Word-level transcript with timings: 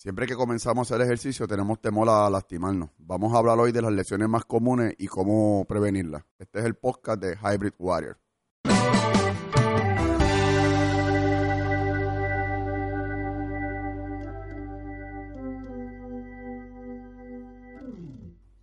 Siempre 0.00 0.26
que 0.26 0.34
comenzamos 0.34 0.90
a 0.90 0.94
hacer 0.94 1.04
ejercicio 1.04 1.46
tenemos 1.46 1.78
temor 1.78 2.08
a 2.08 2.30
lastimarnos. 2.30 2.88
Vamos 2.96 3.34
a 3.34 3.36
hablar 3.36 3.58
hoy 3.58 3.70
de 3.70 3.82
las 3.82 3.92
lesiones 3.92 4.30
más 4.30 4.46
comunes 4.46 4.94
y 4.96 5.06
cómo 5.06 5.66
prevenirlas. 5.68 6.24
Este 6.38 6.60
es 6.60 6.64
el 6.64 6.74
podcast 6.74 7.20
de 7.20 7.36
Hybrid 7.36 7.74
Warrior. 7.78 8.18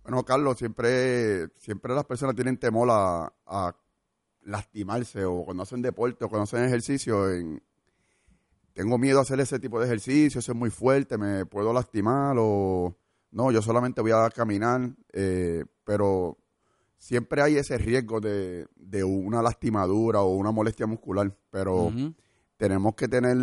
Bueno, 0.02 0.24
Carlos, 0.24 0.58
siempre, 0.58 1.50
siempre 1.58 1.94
las 1.94 2.04
personas 2.04 2.34
tienen 2.34 2.56
temor 2.56 2.88
a, 2.90 3.32
a 3.46 3.76
lastimarse 4.42 5.24
o 5.24 5.44
cuando 5.44 5.62
hacen 5.62 5.82
deporte 5.82 6.24
o 6.24 6.28
cuando 6.28 6.42
hacen 6.42 6.64
ejercicio 6.64 7.30
en, 7.30 7.62
tengo 8.78 8.96
miedo 8.96 9.18
a 9.18 9.22
hacer 9.22 9.40
ese 9.40 9.58
tipo 9.58 9.80
de 9.80 9.86
ejercicio, 9.86 10.38
eso 10.38 10.52
es 10.52 10.56
muy 10.56 10.70
fuerte, 10.70 11.18
me 11.18 11.44
puedo 11.46 11.72
lastimar 11.72 12.36
o 12.38 12.96
no, 13.32 13.50
yo 13.50 13.60
solamente 13.60 14.00
voy 14.00 14.12
a 14.12 14.30
caminar, 14.30 14.94
eh, 15.12 15.64
pero 15.82 16.38
siempre 16.96 17.42
hay 17.42 17.56
ese 17.56 17.76
riesgo 17.76 18.20
de, 18.20 18.68
una 19.02 19.42
lastimadura 19.42 20.20
o 20.20 20.32
una 20.36 20.52
molestia 20.52 20.86
muscular, 20.86 21.36
pero 21.50 21.90
tenemos 22.56 22.94
que 22.94 23.08
tener 23.08 23.36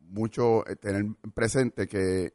mucho, 0.00 0.66
eh, 0.66 0.74
tener 0.74 1.06
presente 1.32 1.86
que 1.86 2.32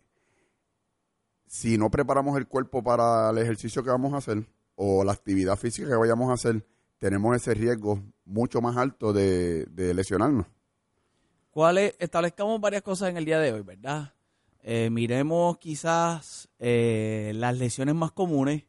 si 1.46 1.77
no 1.77 1.91
preparamos 1.91 2.38
el 2.38 2.48
cuerpo 2.48 2.82
para 2.82 3.32
el 3.32 3.38
ejercicio 3.40 3.84
que 3.84 3.90
vamos 3.90 4.13
a 4.13 4.20
hacer 4.20 4.48
o 4.76 5.04
la 5.04 5.12
actividad 5.12 5.58
física 5.58 5.90
que 5.90 5.96
vayamos 5.96 6.30
a 6.30 6.35
hacer, 6.35 6.66
tenemos 6.99 7.35
ese 7.35 7.54
riesgo 7.54 8.02
mucho 8.24 8.62
más 8.62 8.77
alto 8.77 9.12
de 9.12 9.68
lesionarnos 9.94 10.46
establezcamos 12.00 12.62
varias 12.62 12.84
cosas 12.84 13.10
en 13.10 13.18
el 13.18 13.26
día 13.26 13.40
de 13.40 13.52
hoy, 13.52 13.62
¿verdad? 13.62 14.14
Eh, 14.62 14.90
miremos 14.92 15.58
quizás 15.58 16.50
eh, 16.60 17.32
las 17.36 17.58
lesiones 17.58 17.96
más 17.96 18.12
comunes, 18.12 18.66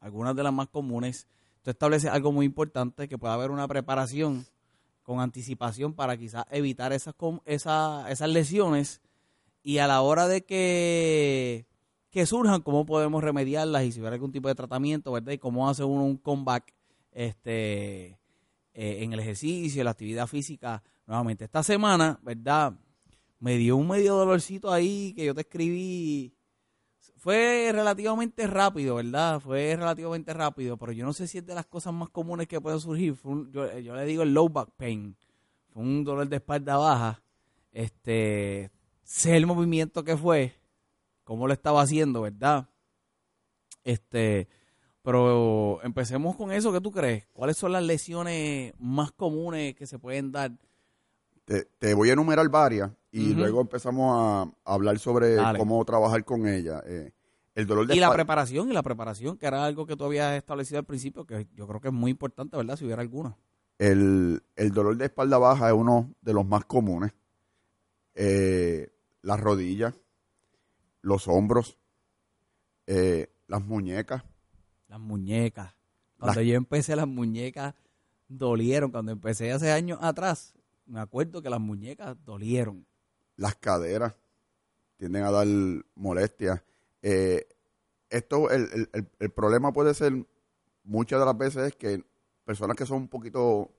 algunas 0.00 0.36
de 0.36 0.42
las 0.42 0.52
más 0.52 0.68
comunes. 0.68 1.28
Esto 1.56 1.70
establece 1.70 2.08
algo 2.10 2.32
muy 2.32 2.44
importante, 2.44 3.08
que 3.08 3.16
pueda 3.16 3.32
haber 3.32 3.50
una 3.50 3.66
preparación 3.66 4.44
con 5.02 5.20
anticipación 5.20 5.94
para 5.94 6.16
quizás 6.18 6.44
evitar 6.50 6.92
esas, 6.92 7.14
esas 7.46 8.28
lesiones 8.28 9.00
y 9.62 9.78
a 9.78 9.86
la 9.86 10.02
hora 10.02 10.28
de 10.28 10.44
que, 10.44 11.66
que 12.10 12.26
surjan, 12.26 12.60
cómo 12.60 12.84
podemos 12.84 13.24
remediarlas 13.24 13.84
y 13.84 13.92
si 13.92 14.00
hubiera 14.00 14.14
algún 14.14 14.32
tipo 14.32 14.48
de 14.48 14.54
tratamiento, 14.54 15.12
¿verdad? 15.12 15.32
Y 15.32 15.38
cómo 15.38 15.70
hace 15.70 15.84
uno 15.84 16.04
un 16.04 16.18
comeback 16.18 16.74
este, 17.12 18.18
eh, 18.74 18.98
en 19.02 19.14
el 19.14 19.20
ejercicio, 19.20 19.80
en 19.80 19.86
la 19.86 19.92
actividad 19.92 20.26
física 20.26 20.82
nuevamente. 21.06 21.44
Esta 21.44 21.62
semana, 21.62 22.18
¿verdad? 22.22 22.74
Me 23.38 23.56
dio 23.56 23.76
un 23.76 23.88
medio 23.88 24.14
dolorcito 24.14 24.72
ahí 24.72 25.12
que 25.14 25.24
yo 25.24 25.34
te 25.34 25.42
escribí. 25.42 26.34
Fue 27.16 27.70
relativamente 27.72 28.46
rápido, 28.46 28.96
¿verdad? 28.96 29.40
Fue 29.40 29.74
relativamente 29.76 30.32
rápido, 30.32 30.76
pero 30.76 30.92
yo 30.92 31.04
no 31.04 31.12
sé 31.12 31.26
si 31.26 31.38
es 31.38 31.46
de 31.46 31.54
las 31.54 31.66
cosas 31.66 31.92
más 31.92 32.08
comunes 32.10 32.46
que 32.46 32.60
pueden 32.60 32.80
surgir. 32.80 33.16
yo, 33.50 33.78
yo, 33.78 33.94
le 33.94 34.04
digo 34.04 34.22
el 34.22 34.34
low 34.34 34.48
back 34.48 34.70
pain. 34.76 35.16
Fue 35.70 35.82
un 35.82 36.04
dolor 36.04 36.28
de 36.28 36.36
espalda 36.36 36.76
baja. 36.76 37.22
Este, 37.72 38.70
sé 39.02 39.36
el 39.36 39.46
movimiento 39.46 40.04
que 40.04 40.16
fue, 40.16 40.54
cómo 41.24 41.46
lo 41.46 41.52
estaba 41.52 41.82
haciendo, 41.82 42.22
¿verdad? 42.22 42.68
Este, 43.84 44.48
pero 45.02 45.80
empecemos 45.82 46.36
con 46.36 46.50
eso, 46.50 46.72
¿qué 46.72 46.80
tú 46.80 46.90
crees? 46.90 47.26
¿Cuáles 47.32 47.56
son 47.56 47.72
las 47.72 47.82
lesiones 47.84 48.72
más 48.78 49.12
comunes 49.12 49.74
que 49.74 49.86
se 49.86 49.98
pueden 49.98 50.32
dar 50.32 50.52
te, 51.46 51.94
voy 51.94 52.10
a 52.10 52.12
enumerar 52.12 52.48
varias 52.48 52.90
y 53.10 53.32
luego 53.32 53.60
empezamos 53.60 54.14
a, 54.64 54.72
hablar 54.72 54.98
sobre 54.98 55.36
cómo 55.56 55.82
trabajar 55.84 56.24
con 56.24 56.46
ella. 56.46 56.82
Eh, 56.86 57.12
el 57.54 57.66
dolor 57.66 57.86
de 57.86 57.96
y 57.96 58.00
la 58.00 58.12
preparación, 58.12 58.68
y 58.68 58.74
la 58.74 58.82
preparación, 58.82 59.38
que 59.38 59.46
era 59.46 59.64
algo 59.64 59.86
que 59.86 59.96
tú 59.96 60.04
habías 60.04 60.36
establecido 60.36 60.78
al 60.78 60.84
principio, 60.84 61.24
que 61.24 61.46
yo 61.54 61.66
creo 61.66 61.80
que 61.80 61.88
es 61.88 61.94
muy 61.94 62.10
importante, 62.10 62.56
¿verdad? 62.56 62.76
Si 62.76 62.84
hubiera 62.84 63.00
alguna. 63.00 63.38
El, 63.78 64.42
dolor 64.72 64.96
de 64.96 65.06
espalda 65.06 65.38
baja 65.38 65.68
es 65.68 65.74
uno 65.74 66.14
de 66.20 66.34
los 66.34 66.44
más 66.46 66.66
comunes. 66.66 67.12
Eh, 68.14 68.90
las 69.22 69.40
rodillas, 69.40 69.94
los 71.00 71.28
hombros, 71.28 71.78
eh, 72.86 73.30
las 73.46 73.64
muñecas. 73.64 74.22
Las 74.88 75.00
muñecas. 75.00 75.74
Cuando 76.18 76.42
yo 76.42 76.56
empecé, 76.56 76.96
las 76.96 77.08
muñecas 77.08 77.74
dolieron. 78.28 78.90
Cuando 78.90 79.12
empecé 79.12 79.52
hace 79.52 79.72
años 79.72 79.98
atrás, 80.02 80.55
me 80.86 81.00
acuerdo 81.00 81.42
que 81.42 81.50
las 81.50 81.60
muñecas 81.60 82.16
dolieron. 82.24 82.86
Las 83.36 83.56
caderas 83.56 84.14
tienden 84.96 85.24
a 85.24 85.30
dar 85.30 85.46
molestias. 85.94 86.62
Eh, 87.02 87.46
esto, 88.08 88.50
el, 88.50 88.88
el, 88.92 89.08
el, 89.18 89.30
problema 89.30 89.72
puede 89.72 89.92
ser 89.94 90.26
muchas 90.84 91.20
de 91.20 91.26
las 91.26 91.36
veces 91.36 91.68
es 91.68 91.76
que 91.76 92.04
personas 92.44 92.76
que 92.76 92.86
son 92.86 92.98
un 92.98 93.08
poquito 93.08 93.70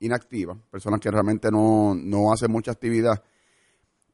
inactivas, 0.00 0.58
personas 0.70 1.00
que 1.00 1.10
realmente 1.10 1.50
no, 1.50 1.94
no 1.94 2.32
hacen 2.32 2.50
mucha 2.50 2.72
actividad, 2.72 3.22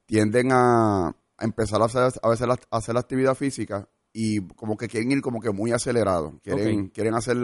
tienden 0.07 0.51
a, 0.53 1.15
empezar 1.39 1.81
a 1.81 1.87
hacer, 1.87 2.13
a 2.23 2.29
veces 2.29 2.47
la, 2.47 2.59
hacer 2.71 2.95
la 2.95 3.01
actividad 3.01 3.35
física 3.35 3.89
y 4.13 4.41
como 4.49 4.77
que 4.77 4.89
quieren 4.89 5.13
ir 5.13 5.23
como 5.23 5.41
que 5.41 5.51
muy 5.51 5.73
acelerado. 5.73 6.39
Quieren, 6.43 6.89
quieren 6.89 7.15
hacer 7.15 7.37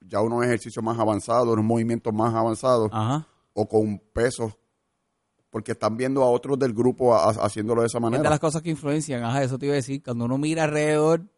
ya 0.00 0.20
unos 0.20 0.44
ejercicios 0.44 0.84
más 0.84 0.98
avanzados, 0.98 1.48
unos 1.48 1.64
movimientos 1.64 2.12
más 2.12 2.34
avanzados. 2.34 2.90
Ajá 2.92 3.26
o 3.54 3.66
con 3.66 3.98
pesos 4.12 4.52
porque 5.54 5.70
están 5.70 5.96
viendo 5.96 6.24
a 6.24 6.30
otros 6.30 6.58
del 6.58 6.72
grupo 6.72 7.14
haciéndolo 7.14 7.82
de 7.82 7.86
esa 7.86 8.00
manera. 8.00 8.18
Es 8.18 8.24
de 8.24 8.30
las 8.30 8.40
cosas 8.40 8.60
que 8.60 8.70
influencian, 8.70 9.22
ajá, 9.22 9.44
eso 9.44 9.56
te 9.56 9.66
iba 9.66 9.74
a 9.74 9.76
decir, 9.76 10.02
cuando 10.02 10.24
uno 10.24 10.36
mira 10.36 10.64
alrededor, 10.64 11.28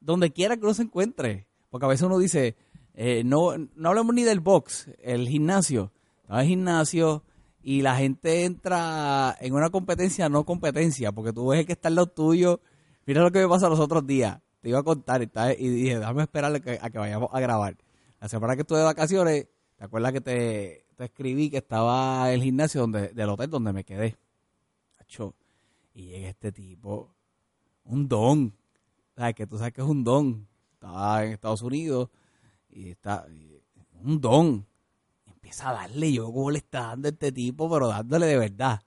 donde 0.00 0.32
quiera 0.32 0.58
que 0.58 0.64
uno 0.64 0.74
se 0.74 0.82
encuentre, 0.82 1.46
porque 1.70 1.86
a 1.86 1.88
veces 1.88 2.02
uno 2.04 2.18
dice, 2.18 2.56
eh, 2.92 3.22
no, 3.24 3.56
no 3.56 3.88
hablemos 3.88 4.14
ni 4.14 4.22
del 4.22 4.40
box, 4.40 4.90
el 4.98 5.26
gimnasio, 5.28 5.92
el 6.28 6.46
gimnasio 6.46 7.24
y 7.62 7.80
la 7.80 7.96
gente 7.96 8.44
entra 8.44 9.34
en 9.40 9.54
una 9.54 9.70
competencia, 9.70 10.28
no 10.28 10.44
competencia, 10.44 11.12
porque 11.12 11.32
tú 11.32 11.46
ves 11.48 11.64
que 11.64 11.72
está 11.72 11.88
en 11.88 11.94
lo 11.94 12.06
tuyo, 12.06 12.60
mira 13.06 13.22
lo 13.22 13.32
que 13.32 13.38
me 13.38 13.48
pasa 13.48 13.70
los 13.70 13.80
otros 13.80 14.06
días, 14.06 14.42
te 14.60 14.68
iba 14.68 14.80
a 14.80 14.82
contar 14.82 15.22
y, 15.22 15.68
dije, 15.70 16.00
déjame 16.00 16.24
esperarle 16.24 16.58
a 16.82 16.90
que 16.90 16.98
vayamos 16.98 17.30
a 17.32 17.40
grabar. 17.40 17.78
La 18.20 18.28
semana 18.28 18.56
que 18.56 18.60
estuve 18.60 18.80
de 18.80 18.84
vacaciones, 18.84 19.46
¿te 19.78 19.84
acuerdas 19.84 20.12
que 20.12 20.20
te 20.20 20.83
te 20.94 21.04
escribí 21.04 21.50
que 21.50 21.58
estaba 21.58 22.32
el 22.32 22.42
gimnasio 22.42 22.82
donde, 22.82 23.08
del 23.08 23.28
hotel 23.28 23.50
donde 23.50 23.72
me 23.72 23.84
quedé. 23.84 24.16
Y 25.94 26.06
llega 26.06 26.28
este 26.28 26.52
tipo, 26.52 27.14
un 27.84 28.08
don. 28.08 28.54
¿Sabes? 29.16 29.34
Que 29.34 29.46
tú 29.46 29.58
sabes 29.58 29.72
que 29.72 29.80
es 29.80 29.86
un 29.86 30.02
don. 30.02 30.48
Estaba 30.72 31.24
en 31.24 31.32
Estados 31.32 31.62
Unidos 31.62 32.10
y 32.68 32.90
está 32.90 33.26
un 34.02 34.20
don. 34.20 34.66
empieza 35.26 35.70
a 35.70 35.72
darle, 35.72 36.12
yo 36.12 36.32
como 36.32 36.50
le 36.50 36.58
está 36.58 36.88
dando 36.88 37.08
este 37.08 37.30
tipo, 37.30 37.70
pero 37.70 37.88
dándole 37.88 38.26
de 38.26 38.38
verdad. 38.38 38.82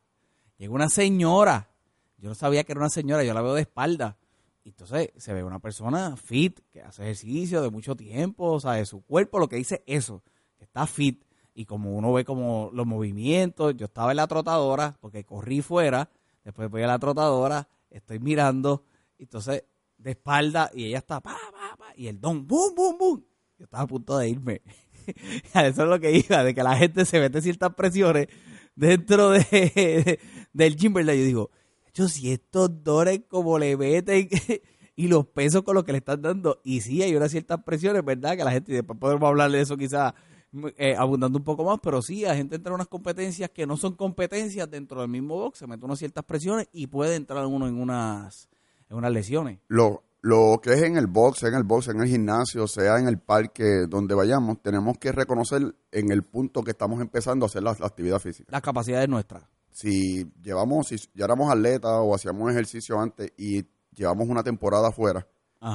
Llega 0.57 0.73
una 0.73 0.89
señora. 0.89 1.69
Yo 2.17 2.29
no 2.29 2.35
sabía 2.35 2.63
que 2.63 2.71
era 2.71 2.81
una 2.81 2.89
señora, 2.89 3.23
yo 3.23 3.33
la 3.33 3.41
veo 3.41 3.53
de 3.53 3.61
espalda. 3.61 4.17
Y 4.63 4.69
entonces 4.69 5.11
se 5.15 5.33
ve 5.33 5.43
una 5.43 5.59
persona 5.59 6.17
fit, 6.17 6.59
que 6.71 6.81
hace 6.81 7.03
ejercicio 7.03 7.61
de 7.61 7.69
mucho 7.69 7.95
tiempo, 7.95 8.51
o 8.51 8.59
sea, 8.59 8.73
de 8.73 8.85
su 8.85 9.01
cuerpo, 9.01 9.39
lo 9.39 9.47
que 9.47 9.55
dice 9.55 9.81
eso, 9.85 10.23
que 10.57 10.65
está 10.65 10.85
fit 10.87 11.23
y 11.57 11.65
como 11.65 11.97
uno 11.97 12.13
ve 12.13 12.23
como 12.23 12.69
los 12.71 12.85
movimientos, 12.85 13.75
yo 13.75 13.87
estaba 13.87 14.11
en 14.11 14.17
la 14.17 14.27
trotadora 14.27 14.95
porque 15.01 15.23
corrí 15.23 15.63
fuera, 15.63 16.07
después 16.43 16.69
voy 16.69 16.83
a 16.83 16.87
la 16.87 16.99
trotadora, 16.99 17.67
estoy 17.89 18.19
mirando, 18.19 18.83
entonces 19.17 19.63
de 19.97 20.11
espalda 20.11 20.69
y 20.71 20.85
ella 20.85 20.99
está 20.99 21.19
pa, 21.19 21.35
pa, 21.51 21.75
pa, 21.75 21.85
y 21.95 22.09
el 22.09 22.21
don, 22.21 22.45
boom, 22.45 22.75
boom, 22.75 22.97
boom. 22.99 23.25
Yo 23.57 23.63
estaba 23.63 23.81
a 23.85 23.87
punto 23.87 24.19
de 24.19 24.29
irme. 24.29 24.61
Eso 25.55 25.81
es 25.81 25.89
lo 25.89 25.99
que 25.99 26.11
iba, 26.11 26.43
de 26.43 26.53
que 26.53 26.61
la 26.61 26.77
gente 26.77 27.05
se 27.05 27.19
mete 27.19 27.41
ciertas 27.41 27.73
presiones 27.73 28.27
dentro 28.75 29.31
de, 29.31 30.19
del 30.53 30.75
gym, 30.75 30.93
¿verdad? 30.93 31.15
Yo 31.15 31.23
digo, 31.23 31.49
yo 31.91 32.07
si 32.07 32.31
estos 32.31 32.83
dores 32.83 33.21
como 33.27 33.57
le 33.57 33.75
meten 33.75 34.29
y 34.95 35.07
los 35.07 35.25
pesos 35.25 35.63
con 35.63 35.73
los 35.73 35.85
que 35.85 35.93
le 35.93 35.97
están 35.97 36.21
dando, 36.21 36.61
y 36.63 36.81
sí 36.81 37.01
hay 37.01 37.15
unas 37.15 37.31
ciertas 37.31 37.63
presiones, 37.63 38.05
¿verdad? 38.05 38.37
Que 38.37 38.43
la 38.43 38.51
gente, 38.51 38.73
y 38.73 38.75
después 38.75 38.99
podemos 38.99 39.27
hablar 39.27 39.49
de 39.49 39.61
eso 39.61 39.75
quizás 39.75 40.13
eh, 40.77 40.95
abundando 40.97 41.37
un 41.37 41.43
poco 41.43 41.63
más, 41.63 41.79
pero 41.81 42.01
sí, 42.01 42.21
la 42.21 42.35
gente 42.35 42.55
entra 42.55 42.71
en 42.71 42.75
unas 42.75 42.87
competencias 42.87 43.49
que 43.49 43.67
no 43.67 43.77
son 43.77 43.95
competencias 43.95 44.69
dentro 44.69 45.01
del 45.01 45.09
mismo 45.09 45.35
box, 45.35 45.59
se 45.59 45.67
mete 45.67 45.85
unas 45.85 45.99
ciertas 45.99 46.23
presiones 46.23 46.67
y 46.71 46.87
puede 46.87 47.15
entrar 47.15 47.45
uno 47.45 47.67
en 47.67 47.79
unas, 47.79 48.49
en 48.89 48.97
unas 48.97 49.11
lesiones. 49.11 49.59
Lo, 49.67 50.03
lo 50.21 50.59
que 50.61 50.73
es 50.73 50.81
en 50.81 50.97
el 50.97 51.07
box, 51.07 51.43
en 51.43 51.53
el 51.53 51.63
box, 51.63 51.89
en 51.89 52.01
el 52.01 52.07
gimnasio, 52.07 52.67
sea 52.67 52.97
en 52.97 53.07
el 53.07 53.19
parque, 53.19 53.85
donde 53.87 54.15
vayamos, 54.15 54.61
tenemos 54.61 54.97
que 54.97 55.11
reconocer 55.11 55.75
en 55.91 56.11
el 56.11 56.23
punto 56.23 56.63
que 56.63 56.71
estamos 56.71 57.01
empezando 57.01 57.45
a 57.45 57.47
hacer 57.47 57.63
la, 57.63 57.71
actividad 57.71 58.19
física. 58.19 58.49
Las 58.51 58.61
capacidades 58.61 59.07
nuestras. 59.09 59.43
Si 59.71 60.25
llevamos, 60.41 60.87
si 60.87 60.97
ya 61.13 61.25
éramos 61.25 61.51
atletas 61.51 61.91
o 61.93 62.15
hacíamos 62.15 62.49
ejercicio 62.51 62.99
antes 62.99 63.31
y 63.37 63.63
llevamos 63.93 64.27
una 64.27 64.43
temporada 64.43 64.89
afuera 64.89 65.27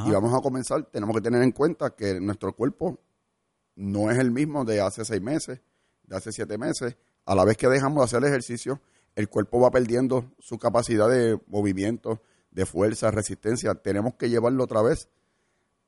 y 0.06 0.10
vamos 0.10 0.34
a 0.34 0.40
comenzar, 0.40 0.84
tenemos 0.90 1.14
que 1.14 1.22
tener 1.22 1.42
en 1.42 1.52
cuenta 1.52 1.94
que 1.94 2.20
nuestro 2.20 2.54
cuerpo 2.54 2.98
no 3.76 4.10
es 4.10 4.18
el 4.18 4.30
mismo 4.30 4.64
de 4.64 4.80
hace 4.80 5.04
seis 5.04 5.20
meses, 5.22 5.60
de 6.04 6.16
hace 6.16 6.32
siete 6.32 6.58
meses. 6.58 6.96
A 7.24 7.34
la 7.34 7.44
vez 7.44 7.56
que 7.56 7.68
dejamos 7.68 7.98
de 7.98 8.04
hacer 8.04 8.18
el 8.22 8.28
ejercicio, 8.28 8.80
el 9.14 9.28
cuerpo 9.28 9.60
va 9.60 9.70
perdiendo 9.70 10.24
su 10.38 10.58
capacidad 10.58 11.08
de 11.08 11.38
movimiento, 11.46 12.20
de 12.50 12.66
fuerza, 12.66 13.10
resistencia, 13.10 13.74
tenemos 13.74 14.14
que 14.14 14.28
llevarlo 14.28 14.64
otra 14.64 14.82
vez 14.82 15.08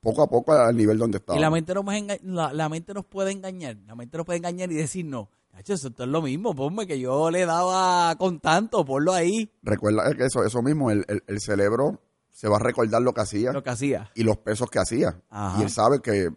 poco 0.01 0.23
a 0.23 0.29
poco 0.29 0.53
al 0.53 0.77
nivel 0.77 0.99
donde 0.99 1.19
está. 1.19 1.35
Y 1.37 1.41
la 1.41 1.51
mente, 1.51 1.73
nos 1.75 1.85
enga- 1.87 2.21
la, 2.23 2.53
la 2.53 2.69
mente 2.69 2.93
nos 2.95 3.05
puede 3.07 3.33
engañar. 3.33 3.77
La 3.87 3.95
mente 3.95 4.17
nos 4.19 4.27
puede 4.27 4.39
engañar 4.39 4.71
y 4.71 4.75
decir, 4.77 5.05
no, 5.07 5.31
Nacho, 5.53 5.73
eso 5.75 5.89
es 5.89 6.07
lo 6.09 6.21
mismo, 6.21 6.55
ponme 6.55 6.87
que 6.87 6.99
yo 7.01 7.31
le 7.31 7.47
daba 7.47 8.15
con 8.17 8.41
tanto, 8.41 8.85
ponlo 8.85 9.13
ahí, 9.13 9.51
Recuerda 9.63 10.13
que 10.15 10.25
eso, 10.25 10.45
eso 10.45 10.63
mismo, 10.63 10.91
el, 10.91 11.05
el- 11.09 11.23
el 11.27 11.41
cerebro 11.41 12.01
se 12.31 12.49
va 12.49 12.57
a 12.57 12.61
recordar 12.61 13.01
lo 13.01 13.15
que 13.15 13.21
hacía 13.23 13.53
lo 13.53 13.63
que 13.63 13.71
hacía. 13.71 14.11
y 14.15 14.25
los 14.25 14.37
pesos 14.39 14.69
que 14.69 14.79
hacía. 14.81 15.23
Ajá. 15.31 15.59
Y 15.61 15.63
él 15.63 15.71
sabe 15.71 16.01
que, 16.03 16.29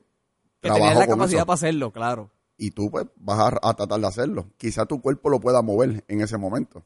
Que 0.61 0.69
tenía 0.69 0.77
trabajó 0.77 0.99
la 0.99 1.05
con 1.07 1.15
capacidad 1.19 1.39
eso. 1.41 1.45
para 1.45 1.53
hacerlo, 1.55 1.91
claro. 1.91 2.31
y 2.57 2.71
tú 2.71 2.89
pues 2.89 3.05
vas 3.17 3.39
a, 3.39 3.69
a 3.69 3.73
tratar 3.75 3.99
de 3.99 4.07
hacerlo. 4.07 4.49
Quizá 4.57 4.85
tu 4.85 5.01
cuerpo 5.01 5.29
lo 5.29 5.39
pueda 5.39 5.61
mover 5.61 6.03
en 6.07 6.21
ese 6.21 6.37
momento, 6.37 6.83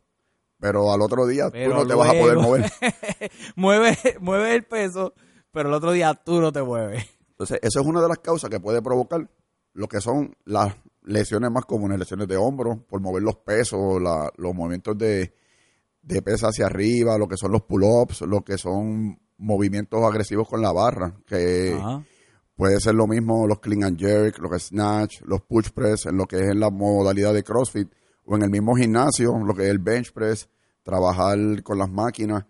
pero 0.59 0.91
al 0.93 1.01
otro 1.01 1.25
día 1.27 1.49
Pero 1.51 1.71
tú 1.71 1.77
no 1.79 1.87
te 1.87 1.93
vas 1.95 2.09
a 2.09 2.13
poder 2.13 2.37
mover. 2.37 2.71
mueve, 3.55 3.97
mueve 4.19 4.55
el 4.55 4.63
peso, 4.63 5.13
pero 5.51 5.69
el 5.69 5.75
otro 5.75 5.91
día 5.91 6.13
tú 6.13 6.41
no 6.41 6.51
te 6.51 6.61
mueves. 6.61 7.05
Entonces, 7.31 7.59
eso 7.61 7.79
es 7.79 7.85
una 7.85 8.01
de 8.01 8.07
las 8.09 8.19
causas 8.19 8.49
que 8.49 8.59
puede 8.59 8.81
provocar 8.81 9.27
lo 9.73 9.87
que 9.87 10.01
son 10.01 10.35
las 10.45 10.75
lesiones 11.03 11.49
más 11.49 11.65
comunes, 11.65 11.97
lesiones 11.97 12.27
de 12.27 12.37
hombro, 12.37 12.83
por 12.87 13.01
mover 13.01 13.23
los 13.23 13.37
pesos, 13.37 14.01
la- 14.01 14.29
los 14.37 14.53
movimientos 14.53 14.97
de, 14.97 15.33
de 16.03 16.21
pesa 16.21 16.49
hacia 16.49 16.65
arriba, 16.67 17.17
lo 17.17 17.27
que 17.27 17.37
son 17.37 17.51
los 17.51 17.63
pull-ups, 17.63 18.21
lo 18.21 18.41
que 18.43 18.57
son 18.57 19.19
movimientos 19.37 20.03
agresivos 20.03 20.47
con 20.47 20.61
la 20.61 20.71
barra, 20.71 21.15
que 21.25 21.73
Ajá. 21.79 22.03
Puede 22.61 22.79
ser 22.79 22.93
lo 22.93 23.07
mismo 23.07 23.47
los 23.47 23.59
clean 23.59 23.83
and 23.83 23.97
jerk, 23.97 24.37
lo 24.37 24.47
que 24.47 24.57
es 24.57 24.67
snatch, 24.67 25.21
los 25.21 25.41
push 25.41 25.71
press, 25.71 26.05
en 26.05 26.15
lo 26.15 26.27
que 26.27 26.35
es 26.35 26.51
en 26.51 26.59
la 26.59 26.69
modalidad 26.69 27.33
de 27.33 27.41
CrossFit, 27.41 27.91
o 28.23 28.35
en 28.35 28.43
el 28.43 28.51
mismo 28.51 28.75
gimnasio, 28.75 29.35
lo 29.43 29.55
que 29.55 29.63
es 29.63 29.69
el 29.71 29.79
bench 29.79 30.13
press, 30.13 30.47
trabajar 30.83 31.39
con 31.63 31.79
las 31.79 31.89
máquinas. 31.89 32.45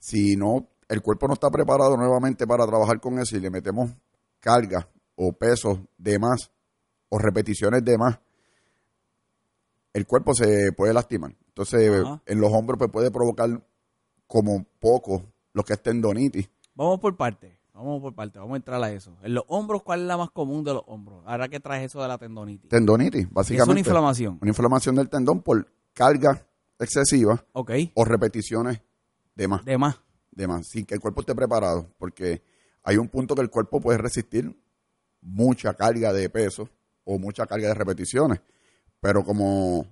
Si 0.00 0.34
no, 0.34 0.66
el 0.88 1.00
cuerpo 1.00 1.28
no 1.28 1.34
está 1.34 1.48
preparado 1.48 1.96
nuevamente 1.96 2.44
para 2.44 2.66
trabajar 2.66 2.98
con 2.98 3.20
eso 3.20 3.36
y 3.36 3.40
le 3.40 3.50
metemos 3.50 3.92
carga 4.40 4.88
o 5.14 5.32
pesos 5.32 5.78
de 5.96 6.18
más 6.18 6.50
o 7.08 7.20
repeticiones 7.20 7.84
de 7.84 7.96
más, 7.96 8.18
el 9.92 10.08
cuerpo 10.08 10.34
se 10.34 10.72
puede 10.72 10.92
lastimar. 10.92 11.36
Entonces, 11.46 12.04
en 12.26 12.40
los 12.40 12.52
hombros 12.52 12.78
pues, 12.78 12.90
puede 12.90 13.12
provocar 13.12 13.64
como 14.26 14.66
poco 14.80 15.22
lo 15.52 15.62
que 15.62 15.74
es 15.74 15.80
tendonitis. 15.80 16.50
Vamos 16.74 16.98
por 16.98 17.16
parte, 17.16 17.61
vamos 17.74 18.00
por 18.00 18.14
parte, 18.14 18.38
vamos 18.38 18.54
a 18.54 18.56
entrar 18.56 18.82
a 18.82 18.92
eso. 18.92 19.16
En 19.22 19.34
los 19.34 19.44
hombros, 19.48 19.82
¿cuál 19.82 20.00
es 20.02 20.06
la 20.06 20.16
más 20.16 20.30
común 20.30 20.64
de 20.64 20.74
los 20.74 20.82
hombros? 20.86 21.22
Ahora 21.26 21.48
que 21.48 21.60
traes 21.60 21.86
eso 21.86 22.00
de 22.02 22.08
la 22.08 22.18
tendonitis. 22.18 22.68
Tendonitis, 22.68 23.22
Y 23.22 23.24
es 23.24 23.32
básicamente. 23.32 23.70
una 23.70 23.80
inflamación. 23.80 24.38
Una 24.40 24.50
inflamación 24.50 24.94
del 24.96 25.08
tendón 25.08 25.40
por 25.42 25.66
carga 25.94 26.46
excesiva 26.78 27.44
Ok, 27.52 27.70
o 27.94 28.04
repeticiones 28.04 28.80
de 29.34 29.48
más, 29.48 29.64
de 29.64 29.78
más. 29.78 30.00
de 30.30 30.46
más, 30.48 30.66
sin 30.68 30.84
que 30.84 30.94
el 30.94 31.00
cuerpo 31.00 31.20
esté 31.20 31.34
preparado, 31.34 31.88
porque 31.98 32.42
hay 32.82 32.96
un 32.96 33.08
punto 33.08 33.34
que 33.34 33.42
el 33.42 33.50
cuerpo 33.50 33.80
puede 33.80 33.98
resistir 33.98 34.54
mucha 35.20 35.74
carga 35.74 36.12
de 36.12 36.28
peso 36.28 36.68
o 37.04 37.18
mucha 37.18 37.46
carga 37.46 37.68
de 37.68 37.74
repeticiones, 37.74 38.40
pero 39.00 39.24
como 39.24 39.86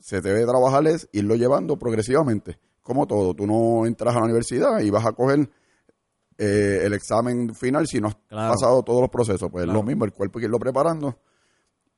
se 0.00 0.20
debe 0.20 0.44
trabajar 0.44 0.86
es 0.86 1.08
irlo 1.12 1.34
llevando 1.36 1.76
progresivamente, 1.78 2.58
como 2.82 3.06
todo, 3.06 3.34
tú 3.34 3.46
no 3.46 3.86
entras 3.86 4.14
a 4.14 4.18
la 4.20 4.24
universidad 4.26 4.80
y 4.80 4.90
vas 4.90 5.06
a 5.06 5.12
coger 5.12 5.50
eh, 6.38 6.80
el 6.84 6.94
examen 6.94 7.54
final 7.54 7.86
si 7.86 8.00
no 8.00 8.08
has 8.08 8.16
Claro. 8.28 8.54
pasado 8.54 8.82
todos 8.82 9.00
los 9.00 9.10
procesos, 9.10 9.48
pues 9.50 9.66
es 9.66 9.72
lo 9.72 9.82
mismo, 9.82 10.04
el 10.04 10.12
cuerpo 10.12 10.38
hay 10.38 10.42
que 10.42 10.46
irlo 10.46 10.58
preparando 10.58 11.18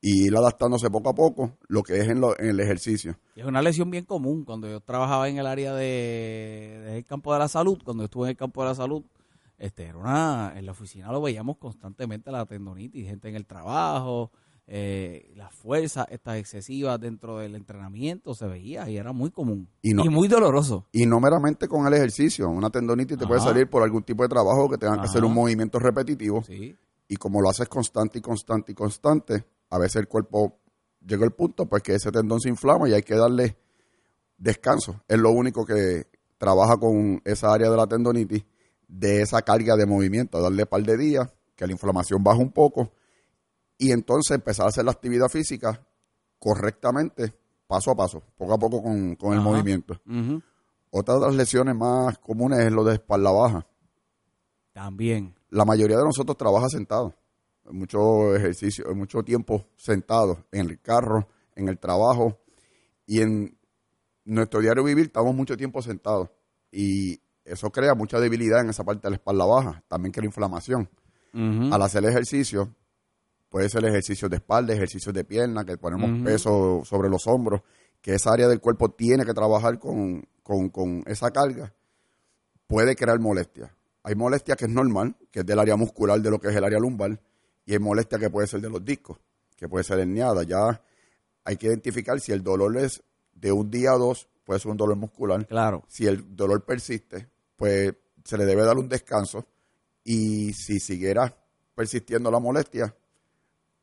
y 0.03 0.27
ir 0.29 0.35
adaptándose 0.37 0.89
poco 0.89 1.11
a 1.11 1.15
poco 1.15 1.59
lo 1.69 1.83
que 1.83 1.99
es 2.01 2.09
en, 2.09 2.21
lo- 2.23 2.39
en 2.41 2.49
el 2.49 2.61
ejercicio. 2.61 3.17
Y 3.37 3.41
es 3.41 3.47
una 3.47 3.61
lesión 3.61 3.91
bien 3.91 4.07
común. 4.07 4.45
Cuando 4.47 4.67
yo 4.67 4.81
trabajaba 4.81 5.29
en 5.29 5.37
el 5.37 5.47
área 5.47 5.75
de, 5.75 6.81
del 6.87 7.05
campo 7.05 7.33
de 7.35 7.39
la 7.39 7.49
salud, 7.49 7.79
cuando 7.85 8.05
estuve 8.05 8.25
en 8.25 8.31
el 8.31 8.37
campo 8.39 8.63
de 8.63 8.69
la 8.71 8.75
salud, 8.75 9.05
este, 9.59 9.85
era 9.85 9.99
una, 9.99 10.55
en 10.57 10.65
la 10.65 10.73
oficina 10.73 11.13
lo 11.13 11.21
veíamos 11.21 11.59
constantemente 11.59 12.31
la 12.33 12.47
tendonitis, 12.47 13.07
gente 13.07 13.29
en 13.29 13.35
el 13.37 13.45
trabajo, 13.45 14.31
eh, 14.73 15.33
las 15.35 15.53
fuerzas 15.53 16.07
estas 16.11 16.37
excesivas 16.37 17.01
dentro 17.01 17.39
del 17.39 17.57
entrenamiento 17.57 18.35
se 18.37 18.47
veía 18.47 18.89
y 18.89 18.97
era 18.99 19.13
muy 19.13 19.33
común 19.33 19.69
Y 19.83 19.95
no- 19.95 20.05
muy 20.05 20.29
doloroso. 20.29 20.87
Y 20.93 21.07
no 21.07 21.19
meramente 21.19 21.67
con 21.67 21.87
el 21.89 21.95
ejercicio. 21.95 22.49
Una 22.49 22.71
tendonitis 22.71 23.19
te 23.19 23.27
puede 23.27 23.41
Ajá. 23.41 23.49
salir 23.51 23.69
por 23.69 23.83
algún 23.83 24.05
tipo 24.05 24.23
de 24.23 24.29
trabajo 24.29 24.69
que 24.71 24.79
tengan 24.79 25.01
que 25.01 25.07
hacer 25.07 25.19
Ajá. 25.19 25.27
un 25.27 25.35
movimiento 25.35 25.81
repetitivo. 25.81 26.45
Sí, 26.45 26.77
Y 27.09 27.17
como 27.17 27.41
lo 27.43 27.51
haces 27.51 27.69
constante 27.69 28.21
y 28.21 28.23
constante 28.23 28.71
y 28.71 28.75
constante, 28.77 29.45
a 29.71 29.79
veces 29.79 29.97
el 29.97 30.07
cuerpo 30.07 30.61
llega 31.05 31.25
al 31.25 31.33
punto 31.33 31.67
pues 31.67 31.83
que 31.83 31.97
ese 31.97 32.13
tendón 32.13 32.39
se 32.41 32.49
inflama 32.49 32.89
y 32.89 32.93
hay 32.93 33.03
que 33.03 33.17
darle 33.17 33.57
descanso. 34.39 35.03
Es 35.09 35.19
lo 35.19 35.31
único 35.33 35.65
que 35.67 36.07
trabaja 36.39 36.77
con 36.79 37.21
esa 37.25 37.53
área 37.53 37.69
de 37.71 37.77
la 37.77 37.87
tendonitis, 37.87 38.45
de 38.87 39.23
esa 39.23 39.43
carga 39.43 39.75
de 39.77 39.87
movimiento, 39.87 40.41
darle 40.41 40.63
un 40.63 40.69
par 40.69 40.83
de 40.83 40.97
días, 40.97 41.29
que 41.57 41.67
la 41.67 41.73
inflamación 41.73 42.23
baja 42.23 42.39
un 42.39 42.53
poco 42.53 42.93
y 43.81 43.93
entonces 43.93 44.35
empezar 44.35 44.67
a 44.67 44.69
hacer 44.69 44.85
la 44.85 44.91
actividad 44.93 45.29
física 45.29 45.85
correctamente, 46.39 47.35
paso 47.67 47.91
a 47.91 47.97
paso, 47.97 48.23
poco 48.37 48.53
a 48.55 48.59
poco 48.59 48.83
con, 48.83 49.17
con 49.17 49.33
el 49.33 49.41
Ajá. 49.41 49.49
movimiento. 49.49 50.01
Otra 50.91 51.15
de 51.15 51.21
las 51.23 51.35
lesiones 51.35 51.75
más 51.75 52.19
comunes 52.19 52.59
es 52.61 52.73
lo 52.73 52.85
de 52.85 52.95
espalda 52.95 53.31
baja. 53.31 53.67
también. 54.73 55.35
La 55.51 55.65
mayoría 55.65 55.97
de 55.97 56.05
nosotros 56.05 56.37
trabaja 56.37 56.69
sentado. 56.69 57.15
Mucho 57.71 58.35
ejercicio, 58.37 58.85
mucho 58.95 59.23
tiempo 59.23 59.67
sentado 59.77 60.45
en 60.53 60.69
el 60.71 60.81
carro, 60.81 61.29
en 61.57 61.69
el 61.69 61.79
trabajo 61.79 62.39
y 63.07 63.21
en 63.21 63.57
nuestro 64.25 64.61
diario 64.61 64.85
vivir 64.85 65.07
estamos 65.07 65.35
mucho 65.35 65.57
tiempo 65.57 65.81
sentados. 65.83 66.29
Y 66.71 67.21
eso 67.45 67.71
crea 67.71 67.95
mucha 67.95 68.21
debilidad 68.21 68.61
en 68.61 68.71
esa 68.71 68.85
parte 68.85 69.03
de 69.07 69.11
la 69.11 69.17
espalda 69.17 69.45
baja. 69.45 69.83
También 69.89 70.13
crea 70.13 70.27
inflamación. 70.27 70.89
Al 71.33 71.83
hacer 71.83 72.05
ejercicio, 72.05 72.75
puede 73.51 73.69
ser 73.69 73.85
ejercicio 73.85 74.29
de 74.31 74.37
espalda, 74.37 74.73
ejercicios 74.73 75.15
de 75.15 75.25
pierna, 75.25 75.65
que 75.67 75.77
ponemos 75.77 76.25
peso 76.25 76.81
sobre 76.85 77.11
los 77.11 77.27
hombros, 77.27 77.61
que 78.01 78.15
esa 78.15 78.33
área 78.33 78.49
del 78.49 78.61
cuerpo 78.61 78.91
tiene 78.93 79.27
que 79.27 79.35
trabajar 79.35 79.79
con, 79.79 80.25
con- 80.43 80.71
con 80.71 81.03
esa 81.07 81.31
carga, 81.31 81.75
puede 82.67 82.95
crear 82.97 83.19
molestia. 83.19 83.75
Hay 84.03 84.15
molestia 84.15 84.57
que 84.57 84.65
es 84.65 84.71
normal, 84.71 85.17
que 85.31 85.41
es 85.41 85.47
del 85.47 85.59
área 85.59 85.77
muscular 85.77 86.21
de 86.23 86.31
lo 86.31 86.39
que 86.41 86.49
es 86.49 86.57
el 86.57 86.65
área 86.65 86.79
lumbar, 86.79 87.21
y 87.67 87.73
hay 87.73 87.79
molestia 87.79 88.19
que 88.19 88.31
puede 88.31 88.47
ser 88.47 88.61
de 88.61 88.71
los 88.71 88.83
discos, 88.85 89.19
que 89.57 89.69
puede 89.69 89.85
ser 89.85 89.99
herniada. 89.99 90.43
Ya 90.45 90.81
hay 91.45 91.57
que 91.57 91.67
identificar 91.67 92.19
si 92.21 92.33
el 92.33 92.43
dolor 92.43 92.77
es 92.79 93.03
de 93.35 93.53
un 93.53 93.71
día 93.71 93.91
a 93.91 93.99
dos, 93.99 94.29
puede 94.45 94.61
ser 94.61 94.71
un 94.71 94.77
dolor 94.77 94.97
muscular, 94.97 95.47
Claro. 95.47 95.85
si 95.89 96.07
el 96.07 96.35
dolor 96.35 96.65
persiste, 96.65 97.29
pues 97.57 97.95
se 98.25 98.39
le 98.39 98.45
debe 98.47 98.65
dar 98.65 98.79
un 98.79 98.89
descanso 98.89 99.45
y 100.05 100.53
si 100.55 100.81
siguiera 100.81 101.37
persistiendo 101.75 102.31
la 102.31 102.39
molestia, 102.41 102.95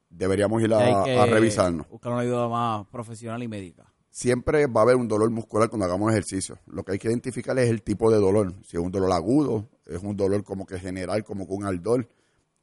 deberíamos 0.10 0.62
ir 0.62 0.74
a, 0.74 1.04
que 1.04 1.18
a 1.18 1.26
revisarnos. 1.26 1.88
Buscar 1.90 2.12
una 2.14 2.22
ayuda 2.22 2.48
más 2.50 2.88
profesional 2.88 3.42
y 3.44 3.48
médica. 3.48 3.86
Siempre 4.10 4.66
va 4.66 4.82
a 4.82 4.84
haber 4.84 4.96
un 4.96 5.08
dolor 5.08 5.30
muscular 5.30 5.70
cuando 5.70 5.86
hagamos 5.86 6.12
ejercicio. 6.12 6.58
Lo 6.66 6.84
que 6.84 6.94
hay 6.94 6.98
que 6.98 7.08
identificar 7.08 7.58
es 7.60 7.70
el 7.70 7.84
tipo 7.84 8.12
de 8.12 8.18
dolor. 8.18 8.54
Si 8.64 8.76
es 8.78 8.84
un 8.84 8.92
dolor 8.92 9.12
agudo, 9.12 9.70
es 9.86 10.02
un 10.02 10.16
dolor 10.18 10.44
como 10.44 10.66
que 10.66 10.80
general, 10.80 11.24
como 11.24 11.48
con 11.48 11.58
un 11.58 11.66
ardor. 11.66 12.10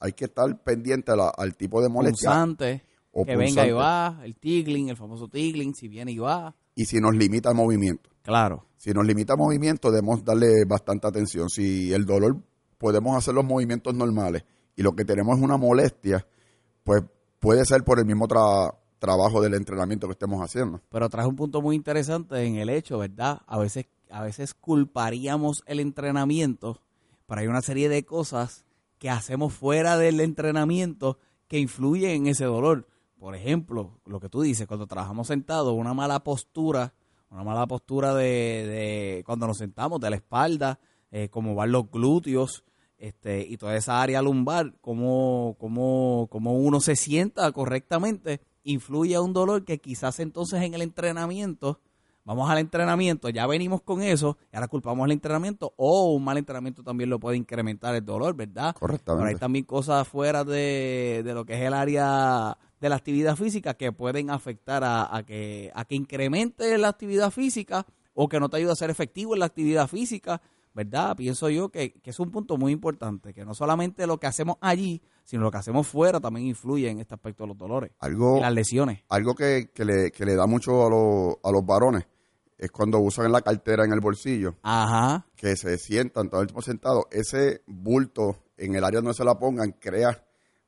Hay 0.00 0.12
que 0.12 0.24
estar 0.24 0.62
pendiente 0.64 1.12
a 1.12 1.16
la- 1.16 1.28
al 1.28 1.54
tipo 1.56 1.80
de 1.80 1.88
molestia. 1.88 2.30
Punzante, 2.30 2.82
o 3.12 3.24
que 3.24 3.36
venga 3.36 3.64
y 3.66 3.70
va, 3.70 4.20
el 4.24 4.36
tingling, 4.36 4.88
el 4.88 4.96
famoso 4.96 5.28
tingling, 5.28 5.74
si 5.74 5.86
viene 5.86 6.10
y 6.12 6.18
va. 6.18 6.54
Y 6.74 6.86
si 6.86 6.98
nos 6.98 7.14
limita 7.14 7.50
el 7.50 7.54
movimiento. 7.54 8.10
Claro. 8.22 8.66
Si 8.76 8.90
nos 8.90 9.06
limita 9.06 9.36
movimiento, 9.36 9.90
debemos 9.92 10.24
darle 10.24 10.64
bastante 10.66 11.06
atención. 11.06 11.48
Si 11.48 11.92
el 11.92 12.04
dolor, 12.04 12.36
podemos 12.78 13.16
hacer 13.16 13.32
los 13.32 13.44
movimientos 13.44 13.94
normales 13.94 14.42
y 14.74 14.82
lo 14.82 14.96
que 14.96 15.04
tenemos 15.04 15.38
es 15.38 15.42
una 15.44 15.56
molestia, 15.56 16.26
pues 16.82 17.02
puede 17.44 17.64
ser 17.66 17.84
por 17.84 17.98
el 17.98 18.06
mismo 18.06 18.26
tra- 18.26 18.74
trabajo 18.98 19.42
del 19.42 19.54
entrenamiento 19.54 20.06
que 20.08 20.12
estemos 20.14 20.40
haciendo. 20.40 20.80
Pero 20.88 21.08
traes 21.10 21.28
un 21.28 21.36
punto 21.36 21.60
muy 21.60 21.76
interesante 21.76 22.42
en 22.42 22.56
el 22.56 22.70
hecho, 22.70 22.98
¿verdad? 22.98 23.42
A 23.46 23.58
veces, 23.58 23.86
a 24.10 24.22
veces 24.22 24.54
culparíamos 24.54 25.62
el 25.66 25.78
entrenamiento, 25.78 26.80
pero 27.26 27.42
hay 27.42 27.46
una 27.46 27.60
serie 27.60 27.88
de 27.88 28.04
cosas 28.04 28.64
que 28.98 29.10
hacemos 29.10 29.52
fuera 29.52 29.98
del 29.98 30.20
entrenamiento 30.20 31.18
que 31.46 31.58
influyen 31.58 32.10
en 32.22 32.26
ese 32.28 32.46
dolor. 32.46 32.88
Por 33.18 33.34
ejemplo, 33.34 34.00
lo 34.06 34.20
que 34.20 34.28
tú 34.30 34.40
dices, 34.42 34.66
cuando 34.66 34.86
trabajamos 34.86 35.26
sentados, 35.26 35.74
una 35.74 35.92
mala 35.92 36.20
postura, 36.20 36.94
una 37.30 37.44
mala 37.44 37.66
postura 37.66 38.14
de, 38.14 38.24
de 38.26 39.22
cuando 39.26 39.46
nos 39.46 39.58
sentamos, 39.58 40.00
de 40.00 40.10
la 40.10 40.16
espalda, 40.16 40.78
eh, 41.10 41.28
cómo 41.30 41.54
van 41.54 41.72
los 41.72 41.90
glúteos, 41.90 42.64
este, 42.98 43.46
y 43.48 43.56
toda 43.56 43.76
esa 43.76 44.00
área 44.00 44.22
lumbar, 44.22 44.74
cómo, 44.80 45.56
cómo, 45.58 46.28
cómo 46.30 46.54
uno 46.54 46.80
se 46.80 46.96
sienta 46.96 47.50
correctamente, 47.52 48.40
influye 48.62 49.14
a 49.14 49.20
un 49.20 49.32
dolor 49.32 49.64
que 49.64 49.78
quizás 49.78 50.20
entonces 50.20 50.62
en 50.62 50.74
el 50.74 50.82
entrenamiento, 50.82 51.80
vamos 52.24 52.48
al 52.50 52.58
entrenamiento, 52.58 53.28
ya 53.28 53.46
venimos 53.46 53.82
con 53.82 54.02
eso, 54.02 54.38
y 54.52 54.56
ahora 54.56 54.68
culpamos 54.68 55.04
al 55.04 55.12
entrenamiento, 55.12 55.74
o 55.76 56.12
un 56.12 56.24
mal 56.24 56.38
entrenamiento 56.38 56.82
también 56.82 57.10
lo 57.10 57.20
puede 57.20 57.36
incrementar 57.36 57.94
el 57.94 58.04
dolor, 58.04 58.34
¿verdad? 58.34 58.74
Correctamente. 58.74 59.22
Pero 59.22 59.28
hay 59.28 59.40
también 59.40 59.64
cosas 59.64 60.08
fuera 60.08 60.44
de, 60.44 61.22
de 61.24 61.34
lo 61.34 61.44
que 61.44 61.54
es 61.54 61.60
el 61.60 61.74
área 61.74 62.56
de 62.80 62.88
la 62.88 62.96
actividad 62.96 63.36
física 63.36 63.74
que 63.74 63.92
pueden 63.92 64.30
afectar 64.30 64.84
a, 64.84 65.14
a 65.14 65.22
que, 65.24 65.70
a 65.74 65.84
que 65.84 65.94
incremente 65.94 66.76
la 66.78 66.88
actividad 66.88 67.30
física 67.30 67.86
o 68.14 68.28
que 68.28 68.40
no 68.40 68.48
te 68.48 68.58
ayude 68.58 68.72
a 68.72 68.76
ser 68.76 68.90
efectivo 68.90 69.34
en 69.34 69.40
la 69.40 69.46
actividad 69.46 69.88
física 69.88 70.40
¿verdad? 70.74 71.16
Pienso 71.16 71.48
yo 71.48 71.68
que, 71.70 71.92
que 71.92 72.10
es 72.10 72.18
un 72.20 72.30
punto 72.30 72.56
muy 72.56 72.72
importante, 72.72 73.32
que 73.32 73.44
no 73.44 73.54
solamente 73.54 74.06
lo 74.06 74.18
que 74.18 74.26
hacemos 74.26 74.56
allí, 74.60 75.00
sino 75.24 75.42
lo 75.44 75.50
que 75.50 75.58
hacemos 75.58 75.86
fuera 75.86 76.20
también 76.20 76.46
influye 76.46 76.90
en 76.90 76.98
este 77.00 77.14
aspecto 77.14 77.44
de 77.44 77.48
los 77.48 77.56
dolores 77.58 77.92
Algo, 78.00 78.38
y 78.38 78.40
las 78.40 78.52
lesiones. 78.52 79.02
algo 79.08 79.34
que, 79.34 79.70
que 79.72 79.84
le, 79.84 80.10
que 80.10 80.24
le 80.26 80.34
da 80.34 80.46
mucho 80.46 80.84
a, 80.86 80.90
los- 80.90 81.36
a 81.42 81.50
los 81.50 81.64
varones 81.64 82.06
es 82.58 82.70
cuando 82.70 82.98
usan 82.98 83.30
la 83.32 83.40
cartera 83.40 83.84
en 83.84 83.92
el 83.92 84.00
bolsillo, 84.00 84.56
Ajá, 84.62 85.26
que 85.36 85.56
se 85.56 85.76
sientan 85.78 86.28
todo 86.28 86.40
el 86.40 86.46
tiempo 86.48 86.62
sentados. 86.62 87.04
Ese 87.10 87.62
bulto 87.66 88.36
en 88.56 88.74
el 88.74 88.84
área 88.84 89.00
donde 89.00 89.14
se 89.14 89.24
la 89.24 89.38
pongan 89.38 89.72
crea 89.72 90.24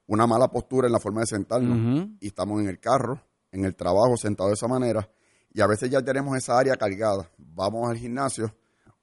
una 0.08 0.26
mala 0.26 0.48
postura 0.48 0.86
en 0.88 0.92
la 0.92 1.00
forma 1.00 1.20
de 1.20 1.26
sentarnos. 1.26 2.08
Y 2.20 2.26
estamos 2.28 2.60
en 2.60 2.68
el 2.68 2.78
carro, 2.80 3.20
en 3.52 3.64
el 3.64 3.74
trabajo, 3.76 4.16
sentados 4.16 4.50
de 4.50 4.54
esa 4.54 4.68
manera. 4.68 5.08
Y 5.52 5.60
a 5.60 5.66
veces 5.66 5.88
ya 5.90 6.02
tenemos 6.02 6.36
esa 6.36 6.58
área 6.58 6.76
cargada. 6.76 7.30
Vamos 7.38 7.88
al 7.88 7.96
gimnasio 7.96 8.52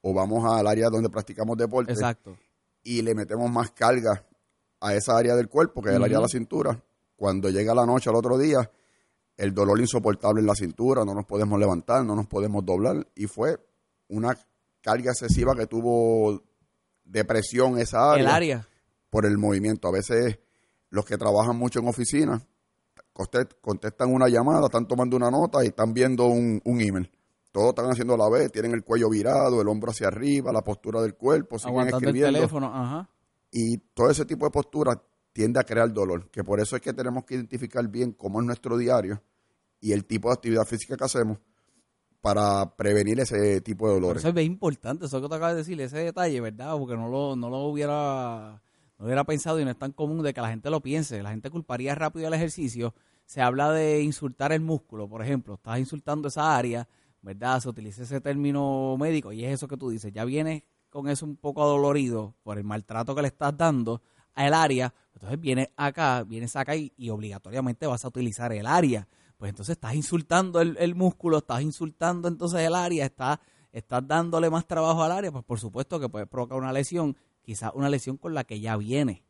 o 0.06 0.12
vamos 0.12 0.44
al 0.44 0.66
área 0.66 0.90
donde 0.90 1.08
practicamos 1.08 1.56
deporte 1.56 1.92
exacto. 1.92 2.36
y 2.82 3.00
le 3.00 3.14
metemos 3.14 3.50
más 3.50 3.70
carga 3.70 4.22
a 4.78 4.94
esa 4.94 5.16
área 5.16 5.34
del 5.34 5.48
cuerpo, 5.48 5.80
que 5.80 5.88
es 5.88 5.96
el 5.96 6.04
área 6.04 6.18
de 6.18 6.22
la 6.22 6.28
cintura. 6.28 6.78
Cuando 7.16 7.48
llega 7.48 7.74
la 7.74 7.86
noche 7.86 8.10
al 8.10 8.16
otro 8.16 8.36
día, 8.36 8.70
el 9.38 9.54
dolor 9.54 9.80
insoportable 9.80 10.42
en 10.42 10.46
la 10.46 10.54
cintura, 10.54 11.06
no 11.06 11.14
nos 11.14 11.24
podemos 11.24 11.58
levantar, 11.58 12.04
no 12.04 12.14
nos 12.14 12.26
podemos 12.26 12.62
doblar. 12.66 13.06
Y 13.14 13.26
fue 13.26 13.56
una 14.08 14.36
carga 14.82 15.12
excesiva 15.12 15.56
que 15.56 15.66
tuvo 15.66 16.42
depresión 17.02 17.78
esa 17.78 18.12
área, 18.12 18.24
El 18.24 18.30
área. 18.30 18.68
por 19.08 19.24
el 19.24 19.38
movimiento. 19.38 19.88
A 19.88 19.92
veces 19.92 20.38
los 20.90 21.06
que 21.06 21.16
trabajan 21.16 21.56
mucho 21.56 21.80
en 21.80 21.88
oficina 21.88 22.42
contestan 23.62 24.12
una 24.12 24.28
llamada, 24.28 24.66
están 24.66 24.86
tomando 24.86 25.16
una 25.16 25.30
nota 25.30 25.64
y 25.64 25.68
están 25.68 25.94
viendo 25.94 26.26
un, 26.26 26.60
un 26.62 26.80
email. 26.82 27.10
Todos 27.54 27.68
están 27.68 27.88
haciendo 27.88 28.14
a 28.14 28.18
la 28.18 28.28
vez, 28.28 28.50
tienen 28.50 28.72
el 28.72 28.82
cuello 28.82 29.08
virado, 29.08 29.62
el 29.62 29.68
hombro 29.68 29.92
hacia 29.92 30.08
arriba, 30.08 30.52
la 30.52 30.64
postura 30.64 31.00
del 31.00 31.14
cuerpo, 31.14 31.56
siguen 31.56 31.74
Aguantando 31.74 31.98
el 31.98 32.16
escribiendo 32.16 32.38
teléfono, 32.38 32.66
ajá. 32.66 33.08
y 33.52 33.78
todo 33.94 34.10
ese 34.10 34.24
tipo 34.24 34.44
de 34.44 34.50
postura 34.50 35.00
tiende 35.32 35.60
a 35.60 35.62
crear 35.62 35.92
dolor, 35.92 36.28
que 36.32 36.42
por 36.42 36.58
eso 36.58 36.74
es 36.74 36.82
que 36.82 36.92
tenemos 36.92 37.24
que 37.24 37.36
identificar 37.36 37.86
bien 37.86 38.10
cómo 38.10 38.40
es 38.40 38.46
nuestro 38.46 38.76
diario 38.76 39.22
y 39.80 39.92
el 39.92 40.04
tipo 40.04 40.30
de 40.30 40.34
actividad 40.34 40.64
física 40.64 40.96
que 40.96 41.04
hacemos 41.04 41.38
para 42.20 42.74
prevenir 42.74 43.20
ese 43.20 43.60
tipo 43.60 43.86
de 43.86 43.94
dolores. 43.94 44.24
eso 44.24 44.36
es 44.36 44.44
importante, 44.44 45.06
eso 45.06 45.22
que 45.22 45.28
te 45.28 45.34
acabas 45.36 45.52
de 45.52 45.58
decir, 45.58 45.80
ese 45.80 45.98
detalle, 45.98 46.40
¿verdad? 46.40 46.76
Porque 46.76 46.96
no 46.96 47.08
lo, 47.08 47.36
no 47.36 47.50
lo 47.50 47.58
hubiera 47.58 48.60
no 48.98 49.04
hubiera 49.04 49.22
pensado 49.22 49.60
y 49.60 49.64
no 49.64 49.70
es 49.70 49.78
tan 49.78 49.92
común 49.92 50.24
de 50.24 50.34
que 50.34 50.40
la 50.40 50.48
gente 50.48 50.70
lo 50.70 50.80
piense. 50.80 51.22
La 51.22 51.30
gente 51.30 51.50
culparía 51.50 51.94
rápido 51.94 52.26
el 52.26 52.34
ejercicio. 52.34 52.94
Se 53.26 53.40
habla 53.40 53.70
de 53.70 54.02
insultar 54.02 54.50
el 54.50 54.60
músculo, 54.60 55.08
por 55.08 55.22
ejemplo. 55.22 55.54
Estás 55.54 55.78
insultando 55.78 56.26
esa 56.26 56.56
área, 56.56 56.88
¿verdad? 57.24 57.58
Se 57.60 57.68
utiliza 57.68 58.02
ese 58.02 58.20
término 58.20 58.96
médico 58.98 59.32
y 59.32 59.44
es 59.44 59.54
eso 59.54 59.66
que 59.66 59.76
tú 59.76 59.88
dices. 59.90 60.12
Ya 60.12 60.24
vienes 60.24 60.62
con 60.90 61.08
eso 61.08 61.26
un 61.26 61.36
poco 61.36 61.62
adolorido 61.62 62.34
por 62.42 62.58
el 62.58 62.64
maltrato 62.64 63.14
que 63.14 63.22
le 63.22 63.28
estás 63.28 63.56
dando 63.56 64.02
al 64.34 64.52
área. 64.54 64.94
Entonces 65.14 65.40
vienes 65.40 65.68
acá, 65.76 66.22
vienes 66.22 66.54
acá 66.54 66.76
y, 66.76 66.92
y 66.96 67.08
obligatoriamente 67.08 67.86
vas 67.86 68.04
a 68.04 68.08
utilizar 68.08 68.52
el 68.52 68.66
área. 68.66 69.08
Pues 69.38 69.48
entonces 69.48 69.72
estás 69.72 69.94
insultando 69.94 70.60
el, 70.60 70.76
el 70.78 70.94
músculo, 70.94 71.38
estás 71.38 71.62
insultando 71.62 72.28
entonces 72.28 72.60
el 72.60 72.74
área, 72.74 73.06
estás, 73.06 73.38
estás 73.72 74.06
dándole 74.06 74.50
más 74.50 74.66
trabajo 74.66 75.02
al 75.02 75.10
área, 75.10 75.32
pues 75.32 75.44
por 75.44 75.58
supuesto 75.58 75.98
que 75.98 76.08
puede 76.08 76.26
provocar 76.26 76.58
una 76.58 76.72
lesión, 76.72 77.16
quizás 77.42 77.72
una 77.74 77.88
lesión 77.88 78.16
con 78.16 78.34
la 78.34 78.44
que 78.44 78.60
ya 78.60 78.76
viene. 78.76 79.24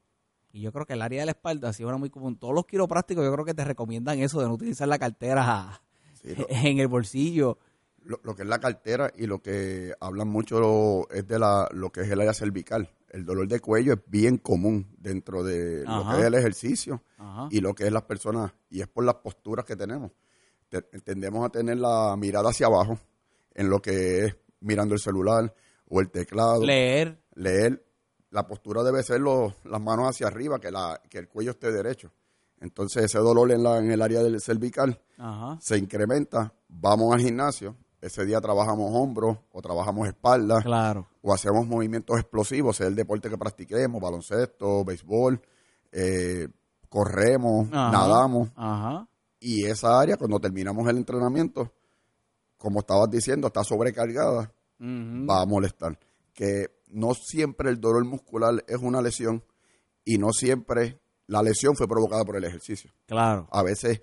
Y 0.53 0.61
yo 0.61 0.73
creo 0.73 0.85
que 0.85 0.93
el 0.93 1.03
área 1.03 1.21
de 1.21 1.27
la 1.27 1.33
espalda, 1.33 1.73
si 1.73 1.83
ahora 1.83 1.97
muy 1.97 2.11
común, 2.11 2.37
todos 2.37 2.55
los 2.55 2.67
quiroprácticos 2.67 3.25
yo 3.25 3.33
creo 3.33 3.45
que 3.45 3.55
te 3.55 3.65
recomiendan 3.65 4.21
eso 4.21 4.41
de 4.41 4.47
no 4.47 4.55
utilizar 4.55 4.87
la 4.87 4.99
cartera 4.99 5.81
Sí, 6.15 6.35
en 6.49 6.79
el 6.79 6.89
bolsillo. 6.89 7.59
Lo- 8.05 8.21
lo 8.23 8.35
que 8.35 8.43
es 8.43 8.49
la 8.49 8.59
cartera 8.61 9.11
y 9.17 9.27
lo 9.27 9.41
que 9.43 9.95
hablan 10.01 10.29
mucho 10.29 11.09
es 11.11 11.27
de 11.27 11.39
la, 11.39 11.69
lo 11.73 11.91
que 11.91 12.03
es 12.03 12.11
el 12.11 12.21
área 12.21 12.35
cervical. 12.35 12.91
El 13.09 13.25
dolor 13.25 13.47
de 13.49 13.61
cuello 13.61 13.95
es 13.95 14.01
bien 14.07 14.39
común 14.39 14.89
dentro 14.99 15.43
de 15.43 15.85
lo 15.85 16.09
que 16.11 16.21
es 16.21 16.25
el 16.27 16.35
ejercicio 16.35 17.03
Ajá. 17.19 17.49
y 17.51 17.61
lo 17.61 17.75
que 17.75 17.87
es 17.87 17.93
las 17.93 18.03
personas, 18.03 18.53
y 18.71 18.81
es 18.81 18.89
por 18.89 19.05
las 19.05 19.15
posturas 19.17 19.65
que 19.65 19.77
tenemos. 19.77 20.11
Te- 20.69 20.83
tendemos 20.83 21.47
a 21.47 21.51
tener 21.51 21.77
la 21.79 22.17
mirada 22.19 22.51
hacia 22.51 22.67
abajo 22.67 22.99
en 23.55 23.71
lo 23.71 23.81
que 23.81 24.25
es 24.27 24.37
mirando 24.61 24.95
el 24.95 25.01
celular 25.01 25.55
o 25.89 26.01
el 26.01 26.11
teclado. 26.11 26.65
Leer, 26.65 27.21
leer, 27.35 27.85
la 28.31 28.47
postura 28.49 28.83
debe 28.83 29.03
ser 29.05 29.21
los- 29.21 29.53
las 29.65 29.81
manos 29.81 30.09
hacia 30.09 30.27
arriba, 30.27 30.59
que, 30.59 30.73
la, 30.73 31.01
que 31.09 31.19
el 31.19 31.29
cuello 31.29 31.53
esté 31.53 31.71
derecho. 31.71 32.11
Entonces 32.61 33.05
ese 33.05 33.19
dolor 33.19 33.53
en, 33.53 33.63
la, 33.63 33.79
en 33.79 33.91
el 33.93 34.03
área 34.03 34.23
del 34.23 34.41
cervical 34.41 35.01
ajá. 35.19 35.59
se 35.61 35.77
incrementa, 35.79 36.53
vamos 36.69 37.15
al 37.15 37.21
gimnasio, 37.21 37.77
ese 38.07 38.25
día 38.25 38.41
trabajamos 38.41 38.91
hombros 38.95 39.39
o 39.53 39.63
trabajamos 39.63 40.07
espalda 40.09 40.61
Claro. 40.63 41.07
o 41.23 41.33
hacemos 41.33 41.67
movimientos 41.67 42.19
explosivos, 42.19 42.77
sea 42.77 42.87
el 42.87 42.95
deporte 42.95 43.29
que 43.31 43.39
practiquemos, 43.39 44.01
baloncesto, 44.01 44.85
béisbol, 44.85 45.41
eh, 45.93 46.49
corremos, 46.89 47.69
Ajá. 47.73 47.91
nadamos 47.93 48.51
Ajá. 48.57 49.09
y 49.41 49.65
esa 49.67 49.99
área 50.01 50.17
cuando 50.17 50.39
terminamos 50.41 50.89
el 50.89 50.97
entrenamiento, 50.99 51.73
como 52.59 52.81
estabas 52.81 53.11
diciendo, 53.11 53.49
está 53.49 53.63
sobrecargada 53.65 54.53
va 54.81 55.41
a 55.43 55.47
molestar. 55.47 55.99
Que 56.35 56.67
no 56.89 57.15
siempre 57.15 57.71
el 57.71 57.81
dolor 57.81 58.05
muscular 58.05 58.63
es 58.69 58.79
una 58.83 59.01
lesión 59.01 59.43
y 60.05 60.19
no 60.19 60.31
siempre 60.33 61.01
la 61.27 61.43
lesión 61.43 61.75
fue 61.75 61.89
provocada 61.89 62.25
por 62.25 62.37
el 62.37 62.45
ejercicio. 62.45 62.91
Claro. 63.07 63.49
A 63.51 63.63
veces 63.63 64.03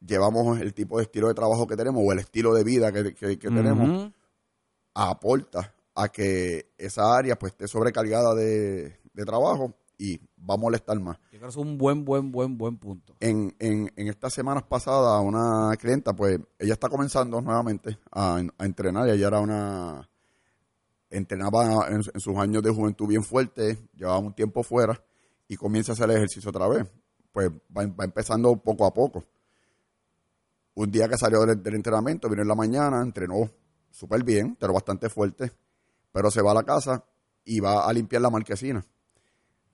llevamos 0.00 0.60
el 0.60 0.74
tipo 0.74 0.98
de 0.98 1.04
estilo 1.04 1.28
de 1.28 1.34
trabajo 1.34 1.66
que 1.66 1.76
tenemos 1.76 2.02
o 2.04 2.12
el 2.12 2.18
estilo 2.20 2.54
de 2.54 2.64
vida 2.64 2.92
que, 2.92 3.14
que- 3.14 3.38
que 3.38 3.48
tenemos 3.48 3.88
aporta 4.94 5.74
a 5.94 6.08
que 6.08 6.72
esa 6.78 7.16
área 7.16 7.38
pues 7.38 7.52
esté 7.52 7.68
sobrecargada 7.68 8.34
de, 8.34 8.98
de 9.12 9.24
trabajo 9.24 9.74
y 9.96 10.18
va 10.48 10.54
a 10.54 10.56
molestar 10.56 10.98
más. 11.00 11.18
Yo 11.32 11.38
creo 11.38 11.42
que 11.42 11.48
es 11.48 11.56
un 11.56 11.76
buen, 11.76 12.04
buen, 12.04 12.30
buen, 12.30 12.56
buen 12.56 12.76
punto. 12.78 13.16
En, 13.18 13.54
en, 13.58 13.92
en 13.96 14.08
estas 14.08 14.32
semanas 14.32 14.62
pasadas, 14.62 15.20
una 15.24 15.74
clienta, 15.76 16.14
pues 16.14 16.38
ella 16.58 16.72
está 16.74 16.88
comenzando 16.88 17.40
nuevamente 17.40 17.98
a, 18.12 18.40
a 18.58 18.64
entrenar. 18.64 19.08
Ella 19.08 19.26
era 19.26 19.40
una. 19.40 20.08
Entrenaba 21.10 21.88
en, 21.88 22.02
en 22.14 22.20
sus 22.20 22.36
años 22.36 22.62
de 22.62 22.70
juventud 22.70 23.08
bien 23.08 23.24
fuerte, 23.24 23.78
llevaba 23.94 24.18
un 24.18 24.34
tiempo 24.34 24.62
fuera 24.62 25.02
y 25.48 25.56
comienza 25.56 25.92
a 25.92 25.94
hacer 25.94 26.10
ejercicio 26.10 26.50
otra 26.50 26.68
vez. 26.68 26.86
Pues 27.32 27.50
va, 27.76 27.86
va 27.86 28.04
empezando 28.04 28.54
poco 28.56 28.84
a 28.86 28.92
poco. 28.92 29.24
Un 30.78 30.90
día 30.90 31.08
que 31.08 31.16
salió 31.16 31.40
del, 31.40 31.62
del 31.62 31.74
entrenamiento, 31.74 32.28
vino 32.28 32.42
en 32.42 32.48
la 32.48 32.54
mañana, 32.54 33.02
entrenó 33.02 33.50
súper 33.90 34.22
bien, 34.22 34.56
pero 34.58 34.72
bastante 34.72 35.08
fuerte, 35.08 35.52
pero 36.12 36.30
se 36.30 36.42
va 36.42 36.52
a 36.52 36.54
la 36.54 36.62
casa 36.62 37.04
y 37.44 37.60
va 37.60 37.86
a 37.88 37.92
limpiar 37.92 38.22
la 38.22 38.30
marquesina 38.30 38.84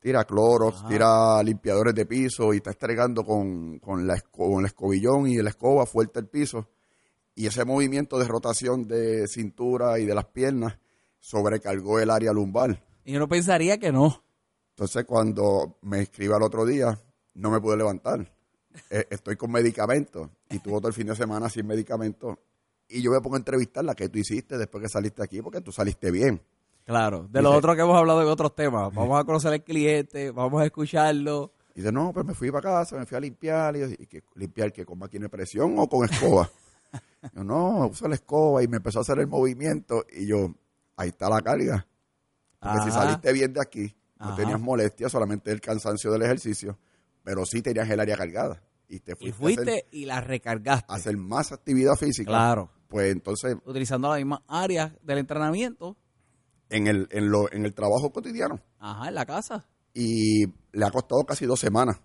tira 0.04 0.24
cloros, 0.24 0.74
Ajá. 0.80 0.88
tira 0.88 1.42
limpiadores 1.42 1.94
de 1.94 2.04
piso 2.04 2.52
y 2.52 2.58
está 2.58 2.72
estregando 2.72 3.24
con, 3.24 3.78
con, 3.78 4.06
la, 4.06 4.20
con 4.20 4.60
el 4.60 4.66
escobillón 4.66 5.26
y 5.26 5.36
la 5.36 5.48
escoba 5.48 5.86
fuerte 5.86 6.20
el 6.20 6.28
piso. 6.28 6.68
Y 7.34 7.46
ese 7.46 7.64
movimiento 7.64 8.18
de 8.18 8.28
rotación 8.28 8.86
de 8.86 9.26
cintura 9.26 9.98
y 9.98 10.04
de 10.04 10.14
las 10.14 10.26
piernas 10.26 10.78
sobrecargó 11.20 12.00
el 12.00 12.10
área 12.10 12.34
lumbar. 12.34 12.84
Y 13.02 13.14
yo 13.14 13.18
no 13.18 13.28
pensaría 13.28 13.78
que 13.78 13.92
no. 13.92 14.22
Entonces 14.72 15.06
cuando 15.06 15.78
me 15.80 16.02
escribe 16.02 16.34
al 16.34 16.42
otro 16.42 16.66
día, 16.66 17.00
no 17.32 17.50
me 17.50 17.58
pude 17.62 17.78
levantar. 17.78 18.30
Eh, 18.90 19.06
Estoy 19.10 19.36
con 19.36 19.50
medicamentos 19.52 20.28
y 20.50 20.58
tuvo 20.58 20.78
todo 20.78 20.88
el 20.88 20.94
fin 20.94 21.06
de 21.06 21.16
semana 21.16 21.48
sin 21.48 21.66
medicamentos. 21.66 22.36
Y 22.88 23.02
yo 23.02 23.10
me 23.12 23.20
pongo 23.20 23.36
a 23.36 23.38
entrevistarla, 23.38 23.94
¿qué 23.94 24.08
tú 24.08 24.18
hiciste 24.18 24.58
después 24.58 24.82
que 24.82 24.88
saliste 24.88 25.22
aquí? 25.22 25.40
Porque 25.42 25.60
tú 25.60 25.72
saliste 25.72 26.10
bien. 26.10 26.40
Claro. 26.84 27.22
De 27.22 27.28
Dice- 27.40 27.42
lo 27.42 27.52
otro 27.52 27.74
que 27.74 27.80
hemos 27.82 27.96
hablado 27.96 28.20
en 28.22 28.28
otros 28.28 28.54
temas. 28.54 28.92
Vamos 28.94 29.18
a 29.18 29.24
conocer 29.24 29.52
al 29.52 29.62
cliente, 29.64 30.30
vamos 30.30 30.60
a 30.60 30.66
escucharlo. 30.66 31.52
Y 31.74 31.80
dice, 31.80 31.90
no, 31.90 32.12
pues 32.12 32.24
me 32.26 32.34
fui 32.34 32.50
para 32.50 32.62
casa, 32.62 32.96
me 32.98 33.06
fui 33.06 33.16
a 33.16 33.20
limpiar. 33.20 33.74
Y, 33.76 33.80
yo, 33.80 33.86
¿y 33.86 34.06
qué, 34.06 34.22
limpiar 34.34 34.72
que 34.72 34.84
con 34.84 34.98
máquina 34.98 35.24
de 35.24 35.28
presión 35.30 35.74
o 35.78 35.88
con 35.88 36.04
escoba? 36.08 36.48
yo, 37.34 37.42
no, 37.42 37.86
usa 37.88 38.06
la 38.08 38.14
escoba 38.16 38.62
y 38.62 38.68
me 38.68 38.76
empezó 38.76 38.98
a 38.98 39.02
hacer 39.02 39.18
el 39.18 39.26
movimiento. 39.26 40.04
Y 40.12 40.26
yo, 40.26 40.54
ahí 40.96 41.08
está 41.08 41.28
la 41.30 41.40
carga. 41.40 41.86
Porque 42.60 42.80
si 42.84 42.90
saliste 42.92 43.32
bien 43.32 43.52
de 43.52 43.60
aquí, 43.60 43.94
no 44.20 44.26
Ajá. 44.28 44.36
tenías 44.36 44.60
molestia, 44.60 45.08
solamente 45.08 45.50
el 45.52 45.60
cansancio 45.60 46.12
del 46.12 46.22
ejercicio, 46.22 46.78
pero 47.24 47.44
sí 47.44 47.62
tenías 47.62 47.90
el 47.90 47.98
área 47.98 48.16
cargada. 48.16 48.62
Y 48.86 49.00
te 49.00 49.12
Y 49.12 49.32
fuiste, 49.32 49.38
fuiste 49.38 49.60
a, 49.70 49.74
hacer, 49.74 49.86
y 49.90 50.04
la 50.04 50.20
recargaste. 50.20 50.92
a 50.92 50.94
hacer 50.96 51.16
más 51.16 51.50
actividad 51.50 51.94
física. 51.96 52.28
Claro. 52.30 52.70
Pues 52.86 53.10
entonces, 53.10 53.56
Utilizando 53.64 54.08
las 54.08 54.18
mismas 54.18 54.40
áreas 54.46 54.92
del 55.02 55.18
entrenamiento. 55.18 55.96
en 56.68 56.86
el, 56.86 57.08
en, 57.10 57.28
lo, 57.30 57.50
en 57.52 57.64
el 57.64 57.74
trabajo 57.74 58.12
cotidiano. 58.12 58.60
Ajá, 58.78 59.08
en 59.08 59.14
la 59.14 59.24
casa. 59.26 59.66
Y 59.94 60.44
le 60.72 60.84
ha 60.84 60.90
costado 60.90 61.22
casi 61.24 61.46
dos 61.46 61.58
semanas 61.60 61.96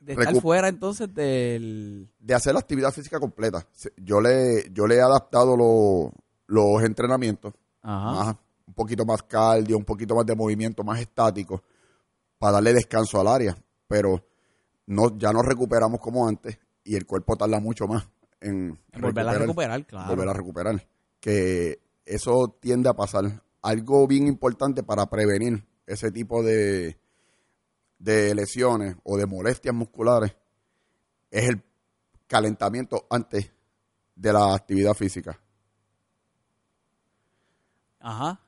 De 0.00 0.12
estar 0.12 0.32
Recu- 0.34 0.40
fuera 0.40 0.68
entonces 0.68 1.12
del... 1.12 2.08
de 2.18 2.34
hacer 2.34 2.52
la 2.54 2.60
actividad 2.60 2.92
física 2.92 3.18
completa. 3.18 3.66
Yo 3.96 4.20
le, 4.20 4.70
yo 4.72 4.86
le 4.86 4.96
he 4.96 5.00
adaptado 5.00 5.56
lo- 5.56 6.12
los 6.46 6.82
entrenamientos, 6.84 7.52
Ajá. 7.82 8.12
más, 8.24 8.36
un 8.68 8.74
poquito 8.74 9.04
más 9.04 9.22
cardio, 9.24 9.76
un 9.76 9.84
poquito 9.84 10.14
más 10.14 10.24
de 10.26 10.36
movimiento, 10.36 10.84
más 10.84 11.00
estático, 11.00 11.62
para 12.38 12.52
darle 12.54 12.72
descanso 12.74 13.20
al 13.20 13.26
área. 13.28 13.56
Pero 13.88 14.24
no, 14.86 15.16
ya 15.18 15.32
no 15.32 15.42
recuperamos 15.42 16.00
como 16.00 16.26
antes 16.28 16.58
y 16.84 16.96
el 16.96 17.06
cuerpo 17.06 17.36
tarda 17.36 17.60
mucho 17.60 17.86
más 17.86 18.08
en 18.40 18.78
En 18.92 19.00
volver 19.00 19.28
a 19.28 19.34
recuperar, 19.34 19.86
claro. 19.86 20.08
volver 20.08 20.28
a 20.28 20.32
recuperar. 20.32 20.86
Que 21.20 21.80
eso 22.04 22.56
tiende 22.60 22.88
a 22.88 22.94
pasar 22.94 23.42
algo 23.62 24.06
bien 24.06 24.26
importante 24.26 24.82
para 24.82 25.06
prevenir 25.06 25.64
ese 25.86 26.10
tipo 26.10 26.42
de, 26.42 26.98
de 27.98 28.34
lesiones 28.34 28.96
o 29.02 29.16
de 29.16 29.26
molestias 29.26 29.74
musculares 29.74 30.36
es 31.30 31.48
el 31.48 31.62
calentamiento 32.26 33.06
antes 33.10 33.52
de 34.14 34.32
la 34.32 34.54
actividad 34.54 34.94
física. 34.94 35.38
Ajá. 38.00 38.40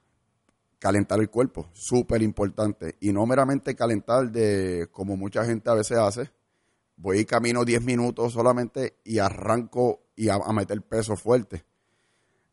Calentar 0.79 1.19
el 1.21 1.29
cuerpo, 1.31 1.69
súper 1.73 2.23
importante. 2.23 2.97
Y 3.01 3.13
no 3.13 3.27
meramente 3.27 3.75
calentar 3.75 4.31
de 4.31 4.89
como 4.93 5.17
mucha 5.17 5.45
gente 5.45 5.69
a 5.71 5.75
veces 5.75 5.99
hace. 5.99 6.31
Voy 6.97 7.19
y 7.21 7.25
camino 7.25 7.65
10 7.65 7.83
minutos 7.83 8.33
solamente 8.33 8.99
y 9.05 9.19
arranco 9.19 10.01
y 10.17 10.29
a, 10.29 10.35
a 10.35 10.53
meter 10.53 10.81
peso 10.83 11.17
fuerte. 11.17 11.65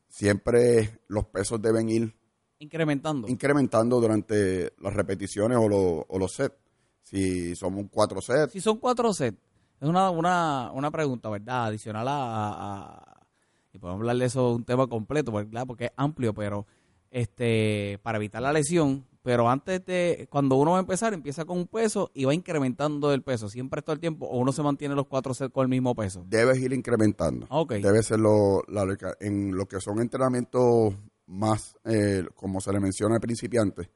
Siempre 0.07 0.99
los 1.07 1.25
pesos 1.25 1.61
deben 1.61 1.89
ir 1.89 2.15
Incrementando. 2.59 3.27
incrementando 3.27 3.99
durante 3.99 4.73
las 4.79 4.93
repeticiones 4.93 5.57
o, 5.57 5.67
lo- 5.67 6.05
o 6.07 6.19
los 6.19 6.31
sets. 6.33 6.55
Si 7.03 7.55
somos 7.55 7.85
cuatro 7.91 8.21
sets, 8.21 8.53
Si 8.53 8.61
son 8.61 8.77
cuatro 8.79 9.13
sets, 9.13 9.37
es 9.79 9.87
una, 9.87 10.09
una, 10.09 10.71
una 10.71 10.89
pregunta, 10.89 11.29
¿verdad? 11.29 11.65
Adicional 11.65 12.07
a, 12.07 12.13
a- 12.13 12.85
a- 12.97 13.27
Y 13.73 13.77
podemos 13.79 13.99
hablar 14.01 14.15
de 14.17 14.25
eso 14.25 14.53
un 14.55 14.63
tema 14.63 14.87
completo, 14.87 15.31
¿verdad? 15.31 15.65
Porque 15.67 15.85
es 15.85 15.91
amplio, 15.97 16.33
pero 16.33 16.65
este 17.11 17.99
para 18.03 18.17
evitar 18.17 18.41
la 18.41 18.53
lesión. 18.53 19.05
Pero 19.21 19.49
antes 19.49 19.83
de. 19.85 20.27
Cuando 20.29 20.55
uno 20.55 20.71
va 20.71 20.77
a 20.77 20.81
empezar, 20.81 21.13
empieza 21.15 21.45
con 21.45 21.57
un 21.57 21.65
peso 21.67 22.11
y 22.13 22.25
va 22.25 22.33
incrementando 22.35 23.11
el 23.11 23.23
peso. 23.23 23.49
Siempre 23.49 23.81
todo 23.81 23.93
el 23.93 23.99
tiempo, 23.99 24.27
o 24.27 24.37
uno 24.37 24.51
se 24.51 24.61
mantiene 24.61 24.93
los 24.93 25.07
cuatro 25.07 25.33
sets 25.33 25.51
con 25.51 25.63
el 25.63 25.69
mismo 25.69 25.95
peso. 25.95 26.23
debes 26.27 26.59
ir 26.59 26.73
incrementando. 26.73 27.47
Ok. 27.49 27.73
Debe 27.73 28.03
ser 28.03 28.19
lo, 28.19 28.61
la- 28.67 28.85
en 29.19 29.55
lo 29.55 29.65
que 29.67 29.81
son 29.81 29.99
entrenamientos 29.99 30.93
más, 31.25 31.75
eh, 31.85 32.23
como 32.35 32.61
se 32.61 32.71
le 32.71 32.79
menciona 32.79 33.15
al 33.15 33.21
principiante, 33.21 33.89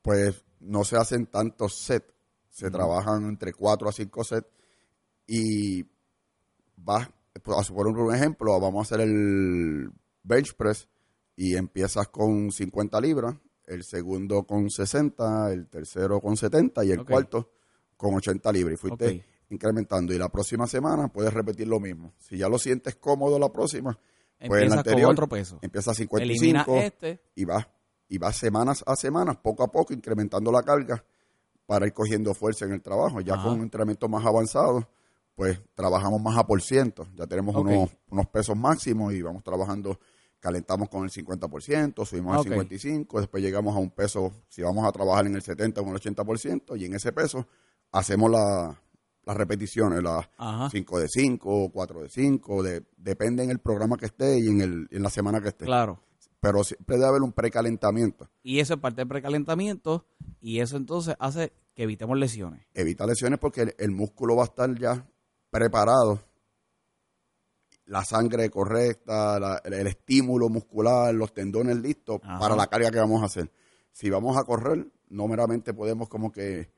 pues 0.00 0.42
no 0.60 0.82
se 0.84 0.96
hacen 0.96 1.26
tantos 1.26 1.74
sets, 1.76 2.14
se 2.48 2.70
trabajan 2.70 3.24
entre 3.28 3.52
4 3.52 3.86
a 3.86 3.92
5 3.92 4.24
sets 4.24 4.48
y 5.26 5.84
vas, 6.76 7.10
por 7.42 7.86
un 7.86 8.14
ejemplo, 8.14 8.58
vamos 8.58 8.78
a 8.90 8.94
hacer 8.94 9.06
el 9.06 9.90
bench 10.22 10.54
press 10.56 10.88
y 11.36 11.56
empiezas 11.56 12.08
con 12.08 12.50
50 12.52 13.00
libras, 13.00 13.36
el 13.66 13.84
segundo 13.84 14.44
con 14.44 14.70
60, 14.70 15.52
el 15.52 15.68
tercero 15.68 16.20
con 16.20 16.36
70 16.36 16.84
y 16.84 16.90
el 16.92 17.04
cuarto 17.04 17.50
con 17.96 18.14
80 18.14 18.52
libras. 18.52 18.74
Y 18.74 18.76
fuiste 18.76 19.24
incrementando. 19.50 20.12
Y 20.12 20.18
la 20.18 20.28
próxima 20.28 20.66
semana 20.66 21.08
puedes 21.08 21.32
repetir 21.32 21.66
lo 21.68 21.80
mismo. 21.80 22.12
Si 22.18 22.36
ya 22.36 22.48
lo 22.48 22.58
sientes 22.58 22.96
cómodo 22.96 23.38
la 23.38 23.50
próxima, 23.50 23.98
pues 24.38 24.42
en 24.42 24.48
la 24.50 24.54
Empiezas 24.56 24.68
con 24.70 24.78
anterior 24.78 25.10
otro 25.12 25.28
peso. 25.28 25.58
empieza 25.62 25.90
a 25.90 25.94
Elimina 25.94 26.64
55 26.64 26.76
este. 26.76 27.20
y 27.34 27.44
vas 27.44 27.66
y 28.08 28.18
vas 28.18 28.36
semanas 28.36 28.84
a 28.86 28.96
semanas, 28.96 29.36
poco 29.38 29.62
a 29.62 29.68
poco, 29.72 29.94
incrementando 29.94 30.52
la 30.52 30.62
carga 30.62 31.04
para 31.66 31.86
ir 31.86 31.92
cogiendo 31.92 32.34
fuerza 32.34 32.66
en 32.66 32.72
el 32.72 32.82
trabajo. 32.82 33.20
Ya 33.20 33.34
Ajá. 33.34 33.44
con 33.44 33.54
un 33.54 33.62
entrenamiento 33.62 34.08
más 34.08 34.24
avanzado, 34.26 34.86
pues 35.34 35.60
trabajamos 35.74 36.20
más 36.20 36.36
a 36.36 36.46
por 36.46 36.60
ciento. 36.60 37.08
Ya 37.14 37.26
tenemos 37.26 37.56
unos, 37.56 37.90
unos 38.10 38.26
pesos 38.28 38.56
máximos 38.56 39.14
y 39.14 39.22
vamos 39.22 39.42
trabajando, 39.42 39.98
calentamos 40.44 40.90
con 40.90 41.04
el 41.04 41.10
50%, 41.10 42.04
subimos 42.04 42.36
Ok. 42.36 42.52
al 42.52 42.68
55%, 42.68 43.18
después 43.18 43.42
llegamos 43.42 43.74
a 43.74 43.78
un 43.78 43.88
peso, 43.90 44.30
si 44.50 44.60
vamos 44.60 44.86
a 44.86 44.92
trabajar 44.92 45.26
en 45.26 45.34
el 45.34 45.40
70 45.40 45.80
o 45.80 45.84
en 45.84 45.90
el 45.90 45.96
80%, 45.96 46.76
y 46.78 46.84
en 46.84 46.94
ese 46.94 47.12
peso 47.12 47.46
hacemos 47.92 48.30
la- 48.30 48.78
las 49.24 49.36
repeticiones, 49.38 50.02
las 50.02 50.28
Ajá. 50.36 50.68
5 50.68 50.98
de 51.00 51.08
5, 51.08 51.70
4 51.72 52.02
de 52.02 52.10
5, 52.10 52.62
de, 52.62 52.82
depende 52.98 53.42
en 53.42 53.48
el 53.48 53.58
programa 53.58 53.96
que 53.96 54.04
esté 54.04 54.38
y 54.38 54.48
en, 54.48 54.60
el, 54.60 54.86
en 54.90 55.02
la 55.02 55.08
semana 55.08 55.40
que 55.40 55.48
esté. 55.48 55.64
Claro. 55.64 55.98
Pero 56.40 56.62
siempre 56.62 56.96
debe 56.96 57.08
haber 57.08 57.22
un 57.22 57.32
precalentamiento. 57.32 58.28
Y 58.42 58.58
eso 58.60 58.74
es 58.74 58.80
parte 58.80 59.00
del 59.00 59.08
precalentamiento. 59.08 60.04
Y 60.42 60.60
eso 60.60 60.76
entonces 60.76 61.14
hace 61.18 61.54
que 61.74 61.84
evitemos 61.84 62.18
lesiones. 62.18 62.66
Evita 62.74 63.06
lesiones 63.06 63.38
porque 63.38 63.62
el, 63.62 63.74
el 63.78 63.92
músculo 63.92 64.36
va 64.36 64.42
a 64.42 64.46
estar 64.46 64.78
ya 64.78 65.06
preparado. 65.48 66.20
La 67.86 68.04
sangre 68.04 68.48
correcta, 68.50 69.38
la- 69.38 69.60
el, 69.64 69.74
el 69.74 69.86
estímulo 69.88 70.48
muscular, 70.48 71.14
los 71.14 71.32
tendones 71.34 71.76
listos 71.76 72.20
Ajá. 72.22 72.38
para 72.38 72.56
la 72.56 72.66
carga 72.66 72.90
que 72.90 72.98
vamos 72.98 73.22
a 73.22 73.26
hacer. 73.26 73.50
Si 73.92 74.08
vamos 74.10 74.36
a 74.36 74.44
correr, 74.44 74.86
no 75.10 75.28
meramente 75.28 75.74
podemos 75.74 76.08
como 76.08 76.32
que 76.32 76.70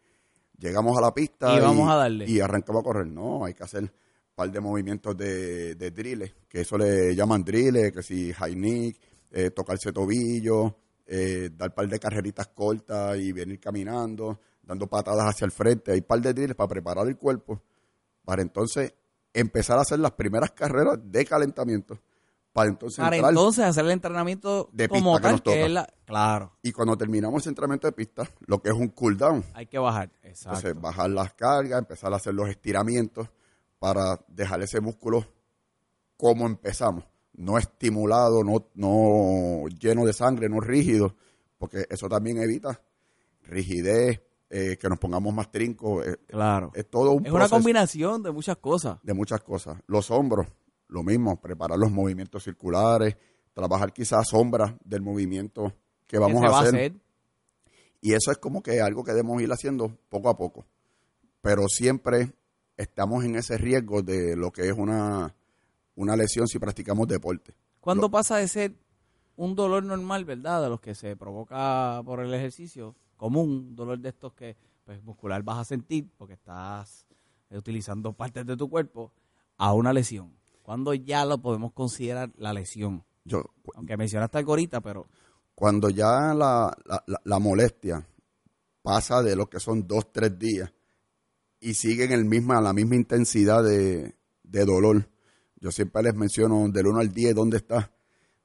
llegamos 0.59 0.97
a 0.99 1.01
la 1.01 1.15
pista 1.15 1.55
Y 1.57 1.61
vamos 1.61 1.89
a 1.91 1.95
darle. 1.97 2.29
y 2.29 2.41
arrancamos 2.41 2.81
a 2.81 2.85
correr. 2.85 3.07
No, 3.07 3.45
hay 3.45 3.55
que 3.55 3.63
hacer 3.65 3.83
un 3.85 3.91
par 4.35 4.51
de 4.51 4.61
movimientos 4.61 5.17
de, 5.17 5.77
de 5.77 5.91
drills, 5.93 6.35
que 6.49 6.63
eso 6.63 6.77
le 6.77 7.15
llaman 7.15 7.43
drills, 7.45 7.93
que 7.93 8.03
si 8.03 8.33
high 8.33 8.55
knee, 8.55 8.95
eh, 9.31 9.51
tocarse 9.51 9.93
tobillo, 9.93 10.77
eh, 11.07 11.51
dar 11.57 11.73
par 11.73 11.89
de 11.89 11.99
carreritas 11.99 12.49
cortas 12.49 13.17
y 13.19 13.33
venir 13.33 13.61
caminando, 13.61 14.41
dando 14.63 14.87
patadas 14.89 15.27
hacia 15.31 15.45
el 15.45 15.53
frente. 15.53 15.93
Hay 15.93 16.01
par 16.03 16.21
de 16.21 16.35
drills 16.35 16.55
para 16.57 16.69
preparar 16.69 17.07
el 17.07 17.17
cuerpo, 17.17 17.63
para 18.25 18.43
entonces 18.43 18.93
empezar 19.41 19.79
a 19.79 19.83
hacer 19.83 19.99
las 19.99 20.13
primeras 20.13 20.51
carreras 20.53 20.99
de 21.03 21.25
calentamiento, 21.25 22.01
para 22.53 22.71
entonces 22.71 22.99
Para 22.99 23.17
entrar. 23.17 23.33
entonces 23.33 23.65
hacer 23.65 23.85
el 23.85 23.91
entrenamiento 23.91 24.71
De 24.73 24.89
como 24.89 25.13
pista 25.13 25.21
que 25.21 25.23
tal, 25.23 25.33
nos 25.33 25.43
que 25.43 25.65
es 25.67 25.71
la... 25.71 25.87
Claro, 26.07 26.53
y 26.63 26.73
cuando 26.73 26.97
terminamos 26.97 27.43
ese 27.43 27.51
entrenamiento 27.51 27.87
de 27.87 27.93
pista, 27.93 28.25
lo 28.47 28.63
que 28.63 28.71
es 28.71 28.75
un 28.75 28.89
cool 28.89 29.19
down, 29.19 29.45
hay 29.53 29.67
que 29.67 29.79
bajar. 29.79 30.11
Exacto. 30.23 30.59
Entonces, 30.59 30.81
bajar 30.81 31.11
las 31.11 31.35
cargas, 31.35 31.79
empezar 31.79 32.13
a 32.13 32.17
hacer 32.17 32.33
los 32.35 32.49
estiramientos 32.49 33.29
para 33.79 34.19
dejar 34.29 34.63
ese 34.63 34.81
músculo 34.81 35.27
como 36.17 36.47
empezamos. 36.47 37.05
No 37.35 37.59
estimulado, 37.59 38.43
no, 38.43 38.71
no 38.75 39.69
lleno 39.69 40.07
de 40.07 40.15
sangre, 40.15 40.49
no 40.49 40.61
rígido, 40.61 41.15
porque 41.59 41.85
eso 41.91 42.09
también 42.09 42.39
evita 42.39 42.81
rigidez, 43.43 44.23
eh, 44.51 44.77
que 44.81 44.89
nos 44.89 44.99
pongamos 44.99 45.33
más 45.35 45.51
trincos. 45.51 46.07
eh, 46.07 46.17
claro. 46.27 46.71
es 46.75 46.89
todo 46.89 47.13
un 47.13 47.27
Es 47.27 47.33
una 47.33 47.49
combinación 47.49 48.23
de 48.23 48.31
muchas 48.33 48.57
cosas. 48.59 48.99
de 49.03 49.15
muchas 49.15 49.41
cosas. 49.43 49.79
Los 49.87 50.11
hombros, 50.11 50.47
lo 50.89 51.03
mismo, 51.03 51.41
preparar 51.41 51.79
los 51.79 51.91
movimientos 51.91 52.45
circulares, 52.45 53.17
trabajar 53.55 53.93
quizás 53.93 54.29
sombras 54.29 54.75
del 54.85 55.03
movimiento 55.03 55.73
que 56.07 56.19
vamos 56.19 56.41
¿Qué 56.43 56.47
se 56.47 56.47
a 56.47 56.51
va 56.51 56.61
hacer. 56.61 56.75
a 56.75 56.79
hacer? 56.79 56.93
Y 58.01 58.13
eso 58.13 58.31
es 58.31 58.39
como 58.39 58.63
que 58.63 58.81
algo 58.81 59.03
que 59.03 59.13
debemos 59.13 59.43
ir 59.43 59.51
haciendo 59.51 59.99
poco 60.09 60.29
a 60.29 60.37
poco. 60.37 60.65
Pero 61.41 61.67
siempre 61.69 62.33
estamos 62.77 63.25
en 63.25 63.37
ese 63.37 63.57
riesgo 63.59 64.03
de 64.03 64.37
lo 64.37 64.53
que 64.53 64.69
es 64.69 64.73
una, 64.77 65.35
una 65.97 66.15
lesión 66.17 66.47
si 66.47 66.59
practicamos 66.59 67.09
deporte. 67.09 67.55
¿Cuándo 67.81 68.03
Lo- 68.03 68.11
pasa 68.11 68.37
de 68.37 68.47
ser 68.49 68.75
un 69.37 69.55
dolor 69.57 69.83
normal, 69.83 70.25
verdad? 70.25 70.63
De 70.63 70.69
los 70.69 70.81
que 70.81 70.95
se 70.95 71.17
provoca 71.17 72.01
por 72.05 72.21
el 72.21 72.33
ejercicio 72.35 72.95
común, 73.17 73.75
dolor 73.77 73.99
de 73.99 74.09
estos 74.11 74.33
que 74.35 74.57
pues, 74.85 75.03
muscular 75.03 75.43
vas 75.43 75.59
a 75.59 75.65
sentir 75.65 76.09
porque 76.17 76.35
estás 76.35 77.07
utilizando 77.51 78.13
partes 78.13 78.45
de 78.47 78.57
tu 78.57 78.69
cuerpo, 78.69 79.13
a 79.57 79.73
una 79.73 79.93
lesión. 79.93 80.33
¿Cuándo 80.63 80.93
ya 80.95 81.25
lo 81.25 81.39
podemos 81.39 81.73
considerar 81.73 82.31
la 82.37 82.53
lesión? 82.53 83.05
Yo, 83.25 83.43
Aunque 83.75 83.97
mencionaste 83.97 84.39
algo 84.39 84.53
ahorita, 84.53 84.81
pero 84.81 85.07
cuando 85.55 85.89
ya 85.91 86.35
la, 86.35 86.77
la- 86.85 87.03
la- 87.07 87.21
la 87.25 87.39
molestia 87.39 88.07
pasa 88.83 89.23
de 89.23 89.35
lo 89.37 89.49
que 89.49 89.59
son 89.61 89.87
dos, 89.87 90.13
tres 90.13 90.39
días 90.39 90.73
y 91.61 91.75
sigue 91.75 92.05
en 92.05 92.13
el 92.13 92.25
misma, 92.25 92.61
la 92.61 92.73
misma 92.73 92.97
intensidad 92.97 93.63
de, 93.65 94.15
de 94.43 94.65
dolor, 94.65 95.09
yo 95.61 95.71
siempre 95.73 96.03
les 96.03 96.15
menciono 96.15 96.69
del 96.69 96.87
1 96.89 97.01
al 97.01 97.13
10 97.13 97.35
dónde 97.35 97.57
está. 97.57 97.91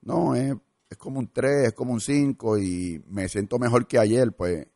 No, 0.02 0.34
es, 0.36 0.56
es 0.92 0.98
como 0.98 1.20
un 1.20 1.32
3, 1.32 1.68
es 1.70 1.74
como 1.74 1.94
un 1.94 2.02
5 2.02 2.58
y 2.58 3.02
me 3.08 3.30
siento 3.30 3.58
mejor 3.58 3.88
que 3.88 3.98
ayer, 3.98 4.34
pues 4.34 4.68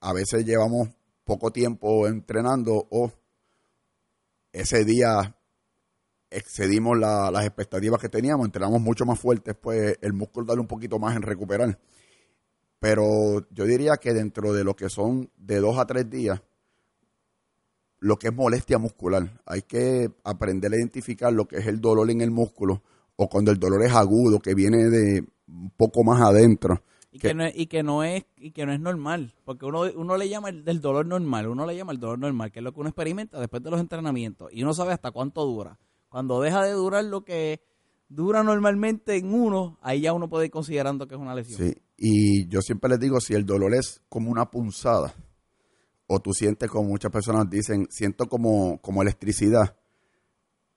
a 0.00 0.12
veces 0.12 0.44
llevamos 0.44 0.88
poco 1.24 1.52
tiempo 1.52 2.08
entrenando 2.08 2.88
o 2.90 3.12
ese 4.52 4.84
día 4.84 5.36
excedimos 6.28 6.98
la- 6.98 7.30
las 7.30 7.46
expectativas 7.46 8.00
que 8.00 8.08
teníamos, 8.08 8.46
entrenamos 8.46 8.80
mucho 8.80 9.04
más 9.06 9.20
fuertes, 9.20 9.54
pues 9.54 9.96
el 10.00 10.12
músculo 10.12 10.44
darle 10.46 10.60
un 10.62 10.66
poquito 10.66 10.98
más 10.98 11.14
en 11.14 11.22
recuperar. 11.22 11.78
Pero 12.80 13.46
yo 13.50 13.64
diría 13.64 13.96
que 13.98 14.12
dentro 14.14 14.52
de 14.52 14.64
lo 14.64 14.74
que 14.74 14.88
son 14.88 15.30
de 15.36 15.60
dos 15.60 15.78
a 15.78 15.86
tres 15.86 16.10
días, 16.10 16.42
lo 18.00 18.18
que 18.18 18.28
es 18.28 18.34
molestia 18.34 18.78
muscular, 18.78 19.40
hay 19.46 19.62
que 19.62 20.10
aprender 20.24 20.72
a 20.72 20.76
identificar 20.76 21.32
lo 21.32 21.46
que 21.46 21.58
es 21.58 21.66
el 21.68 21.80
dolor 21.80 22.10
en 22.10 22.22
el 22.22 22.32
músculo 22.32 22.82
o 23.20 23.28
cuando 23.28 23.50
el 23.50 23.58
dolor 23.58 23.82
es 23.84 23.92
agudo, 23.92 24.38
que 24.38 24.54
viene 24.54 24.84
de 24.88 25.24
un 25.48 25.70
poco 25.76 26.04
más 26.04 26.20
adentro. 26.22 26.82
y 27.10 27.18
que- 27.18 27.28
que, 27.28 27.34
no 27.34 27.44
es, 27.44 27.52
y 27.56 27.66
que 27.66 27.82
no 27.82 28.04
es 28.04 28.24
y 28.36 28.50
que 28.52 28.64
no 28.66 28.72
es 28.72 28.78
normal, 28.80 29.32
porque 29.44 29.64
uno, 29.66 29.82
uno 29.96 30.16
le 30.16 30.28
llama 30.28 30.50
el 30.50 30.62
del 30.64 30.80
dolor 30.80 31.04
normal, 31.06 31.48
uno 31.48 31.66
le 31.66 31.74
llama 31.74 31.90
el 31.92 31.98
dolor 31.98 32.18
normal, 32.18 32.52
que 32.52 32.60
es 32.60 32.62
lo 32.62 32.72
que 32.72 32.80
uno 32.80 32.90
experimenta 32.90 33.40
después 33.40 33.62
de 33.62 33.70
los 33.70 33.80
entrenamientos 33.80 34.50
y 34.52 34.62
uno 34.62 34.72
sabe 34.74 34.92
hasta 34.92 35.10
cuánto 35.10 35.44
dura. 35.44 35.78
Cuando 36.10 36.40
deja 36.40 36.62
de 36.62 36.72
durar 36.72 37.04
lo 37.04 37.24
que 37.24 37.60
dura 38.08 38.42
normalmente 38.44 39.16
en 39.16 39.32
uno, 39.34 39.78
ahí 39.80 40.02
ya 40.02 40.12
uno 40.12 40.28
puede 40.28 40.46
ir 40.46 40.50
considerando 40.52 41.08
que 41.08 41.14
es 41.16 41.20
una 41.20 41.34
lesión. 41.34 41.58
Sí, 41.58 41.74
y 41.96 42.46
yo 42.46 42.60
siempre 42.60 42.90
les 42.90 43.00
digo, 43.00 43.20
si 43.20 43.34
el 43.34 43.44
dolor 43.44 43.74
es 43.74 44.00
como 44.08 44.30
una 44.30 44.50
punzada, 44.50 45.12
o 46.06 46.20
tú 46.20 46.32
sientes 46.34 46.70
como 46.70 46.88
muchas 46.90 47.10
personas 47.10 47.48
dicen, 47.50 47.86
siento 47.90 48.26
como, 48.26 48.80
como 48.80 49.02
electricidad, 49.02 49.76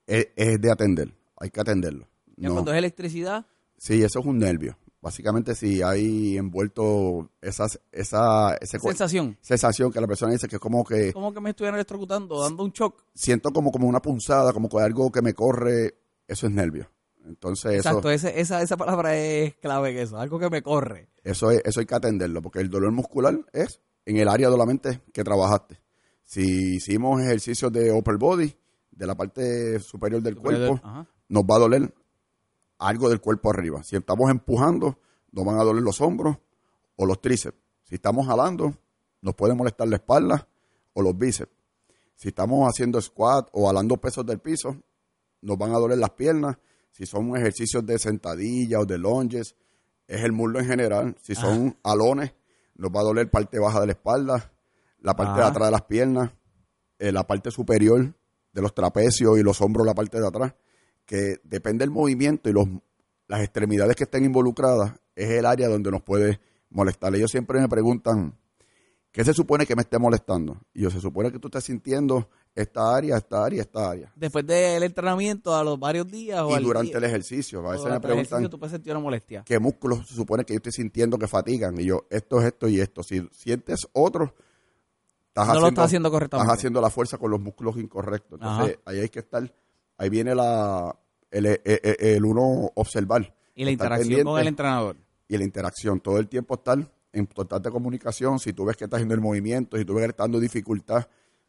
es, 0.08 0.28
es 0.36 0.60
de 0.60 0.72
atender, 0.72 1.14
hay 1.38 1.50
que 1.50 1.62
atenderlo. 1.62 2.08
Ya 2.38 2.48
No, 2.50 2.56
cuando 2.56 2.72
es 2.72 2.78
electricidad, 2.78 3.46
Sí, 3.78 4.04
eso 4.04 4.20
es 4.20 4.26
un 4.26 4.38
nervio. 4.38 4.78
Básicamente 5.02 5.56
si 5.56 5.82
hay 5.82 6.38
envuelto 6.38 7.32
esas, 7.42 7.80
esa, 7.92 8.54
ese 8.62 8.78
Sensación. 8.78 9.36
sensación 9.42 9.92
que 9.92 10.00
la 10.00 10.06
persona 10.06 10.32
dice 10.34 10.48
que 10.48 10.58
es 10.58 10.62
como 10.62 10.84
que 10.84 11.12
Como 11.12 11.34
que 11.34 11.42
me 11.42 11.50
estuvieran 11.50 11.76
electrocutando, 11.76 12.40
dando 12.44 12.64
un 12.64 12.72
shock. 12.72 13.04
siento 13.16 13.52
como, 13.52 13.72
como 13.72 13.88
una 13.88 14.00
punzada, 14.02 14.54
como 14.54 14.70
que 14.70 14.78
algo 14.80 15.12
que 15.12 15.24
me 15.24 15.34
corre, 15.34 15.96
eso 16.28 16.46
es 16.46 16.54
nervio. 16.54 16.88
Entonces 17.26 17.72
eso, 17.74 17.90
Exacto, 17.90 18.12
ese- 18.12 18.40
esa, 18.40 18.62
esa 18.62 18.78
palabra 18.78 19.16
es 19.18 19.56
clave 19.56 19.90
en 19.92 19.98
eso. 19.98 20.18
Algo 20.20 20.38
que 20.38 20.50
me 20.52 20.62
corre. 20.62 21.10
eso, 21.24 21.50
es- 21.50 21.62
eso 21.66 21.80
hay 21.80 21.88
que 21.88 21.96
atenderlo, 21.96 22.42
porque 22.44 22.60
el 22.60 22.70
dolor 22.70 22.92
muscular 22.92 23.40
es 23.54 23.82
en 24.06 24.18
el 24.18 24.28
área 24.28 24.50
solamente 24.50 25.02
que 25.12 25.24
trabajaste. 25.24 25.80
Si 26.24 26.76
hicimos 26.76 27.20
ejercicios 27.22 27.72
de 27.72 27.92
upper 27.92 28.18
body, 28.18 28.56
de 28.92 29.08
la 29.08 29.16
parte 29.16 29.80
superior 29.80 30.22
del 30.22 30.36
cuerpo, 30.38 30.80
nos 31.30 31.44
va 31.44 31.56
a 31.56 31.60
doler 31.60 31.94
algo 32.82 33.10
del 33.10 33.22
cuerpo 33.22 33.52
arriba. 33.52 33.84
Si 33.84 33.96
estamos 33.96 34.30
empujando, 34.30 34.98
nos 35.32 35.46
van 35.46 35.60
a 35.60 35.64
doler 35.64 35.84
los 35.84 36.02
hombros 36.02 36.38
o 36.96 37.06
los 37.06 37.22
tríceps. 37.22 37.58
Si 37.84 37.96
estamos 37.96 38.28
jalando, 38.28 38.76
nos 39.22 39.36
puede 39.36 39.54
molestar 39.54 39.88
la 39.88 39.98
espalda 39.98 40.48
o 40.94 41.02
los 41.02 41.18
bíceps. 41.18 41.52
Si 42.16 42.30
estamos 42.30 42.68
haciendo 42.68 43.00
squat 43.00 43.50
o 43.54 43.68
jalando 43.68 43.98
pesos 43.98 44.26
del 44.26 44.40
piso, 44.40 44.76
nos 45.42 45.58
van 45.58 45.74
a 45.74 45.78
doler 45.78 45.98
las 45.98 46.12
piernas. 46.12 46.58
Si 46.92 47.06
son 47.06 47.36
ejercicios 47.38 47.86
de 47.86 47.98
sentadilla 48.00 48.80
o 48.80 48.86
de 48.86 48.98
lunges, 48.98 49.56
es 50.08 50.24
el 50.24 50.32
muslo 50.32 50.60
en 50.60 50.66
general. 50.66 51.16
Si 51.22 51.36
son 51.36 51.78
alones, 51.84 52.34
nos 52.76 52.92
va 52.92 53.02
a 53.02 53.04
doler 53.04 53.30
parte 53.30 53.60
baja 53.60 53.80
de 53.80 53.88
la 53.88 53.92
espalda, 53.94 54.52
la 55.00 55.16
parte 55.16 55.34
de 55.34 55.42
Ajá. 55.42 55.50
atrás 55.50 55.68
de 55.68 55.72
las 55.72 55.84
piernas, 55.84 56.32
eh, 57.00 57.12
la 57.12 57.26
parte 57.26 57.52
superior 57.52 58.14
de 58.54 58.62
los 58.62 58.74
trapecios 58.74 59.38
y 59.38 59.44
los 59.44 59.62
hombros, 59.62 59.86
la 59.86 59.94
parte 59.94 60.20
de 60.20 60.28
atrás, 60.28 60.54
que 61.12 61.42
depende 61.44 61.84
del 61.84 61.92
movimiento 61.92 62.50
y 62.50 62.54
los, 62.54 62.70
las 63.28 63.42
extremidades 63.42 63.98
que 63.98 64.06
estén 64.06 64.24
involucradas, 64.24 64.94
es 65.14 65.30
el 65.30 65.46
área 65.46 65.68
donde 65.68 65.92
nos 65.92 66.02
puede 66.02 66.40
molestar. 66.70 67.14
Ellos 67.14 67.30
siempre 67.30 67.60
me 67.60 67.68
preguntan, 67.68 68.40
¿qué 69.12 69.26
se 69.26 69.34
supone 69.34 69.66
que 69.66 69.76
me 69.76 69.82
esté 69.82 70.00
molestando? 70.00 70.62
Y 70.74 70.84
yo, 70.84 70.90
se 70.90 71.02
supone 71.02 71.30
que 71.30 71.38
tú 71.38 71.50
estás 71.50 71.66
sintiendo 71.66 72.30
esta 72.56 72.96
área, 72.96 73.18
esta 73.18 73.44
área, 73.44 73.62
esta 73.62 73.90
área. 73.90 74.14
Después 74.16 74.48
del 74.48 74.84
entrenamiento, 74.84 75.54
a 75.54 75.66
los 75.66 75.78
varios 75.78 76.08
días 76.08 76.40
o 76.44 76.58
Y 76.58 76.64
durante 76.64 76.92
día, 76.92 77.00
el 77.00 77.04
ejercicio, 77.04 77.60
a 77.68 77.74
veces 77.74 77.92
me 77.92 78.00
preguntan 78.00 78.50
tú 78.50 78.58
puedes 78.58 78.72
sentir 78.72 78.94
una 78.94 79.02
molestia. 79.02 79.44
qué 79.46 79.60
músculos 79.60 80.08
se 80.08 80.16
supone 80.16 80.46
que 80.46 80.54
yo 80.54 80.60
estoy 80.60 80.72
sintiendo 80.72 81.18
que 81.18 81.28
fatigan. 81.28 81.78
Y 81.78 81.88
yo, 81.88 82.08
esto 82.10 82.40
es 82.40 82.46
esto 82.46 82.70
y 82.70 82.80
esto. 82.80 83.04
Si 83.04 83.22
sientes 83.34 83.86
otro, 83.92 84.34
estás 85.28 85.46
No 85.46 85.56
lo 85.56 85.60
haciendo, 85.60 85.68
estás 85.68 85.86
haciendo 85.88 86.10
correctamente. 86.10 86.46
Estás 86.46 86.58
haciendo 86.58 86.80
la 86.80 86.90
fuerza 86.90 87.18
con 87.18 87.32
los 87.32 87.42
músculos 87.42 87.76
incorrectos. 87.76 88.40
Entonces, 88.40 88.80
ahí 88.86 89.00
hay 89.00 89.10
que 89.10 89.20
estar, 89.20 89.54
ahí 89.98 90.08
viene 90.08 90.34
la 90.34 90.96
el, 91.32 91.46
el- 91.48 91.60
el- 91.64 91.96
el 92.00 92.26
uno 92.26 92.72
observar. 92.76 93.34
Y 93.56 93.66
la 93.66 93.72
interacción 93.72 94.24
con 94.24 94.40
el 94.40 94.48
entrenador. 94.48 94.98
y 95.28 95.38
la 95.38 95.44
interacción. 95.44 96.00
Todo 96.00 96.18
el 96.20 96.28
tiempo 96.28 96.56
estar 96.56 96.78
en 97.14 97.26
constante 97.26 97.70
comunicación. 97.72 98.38
Si 98.40 98.54
tú 98.54 98.66
ves 98.66 98.76
que 98.78 98.84
está 98.86 98.98
haciendo 98.98 99.16
el 99.16 99.22
movimiento, 99.22 99.78
si 99.78 99.86
tú 99.86 99.94
ves 99.96 100.04
que 100.06 100.10
está 100.12 100.24
dando 100.24 100.40
dificultad, 100.40 101.08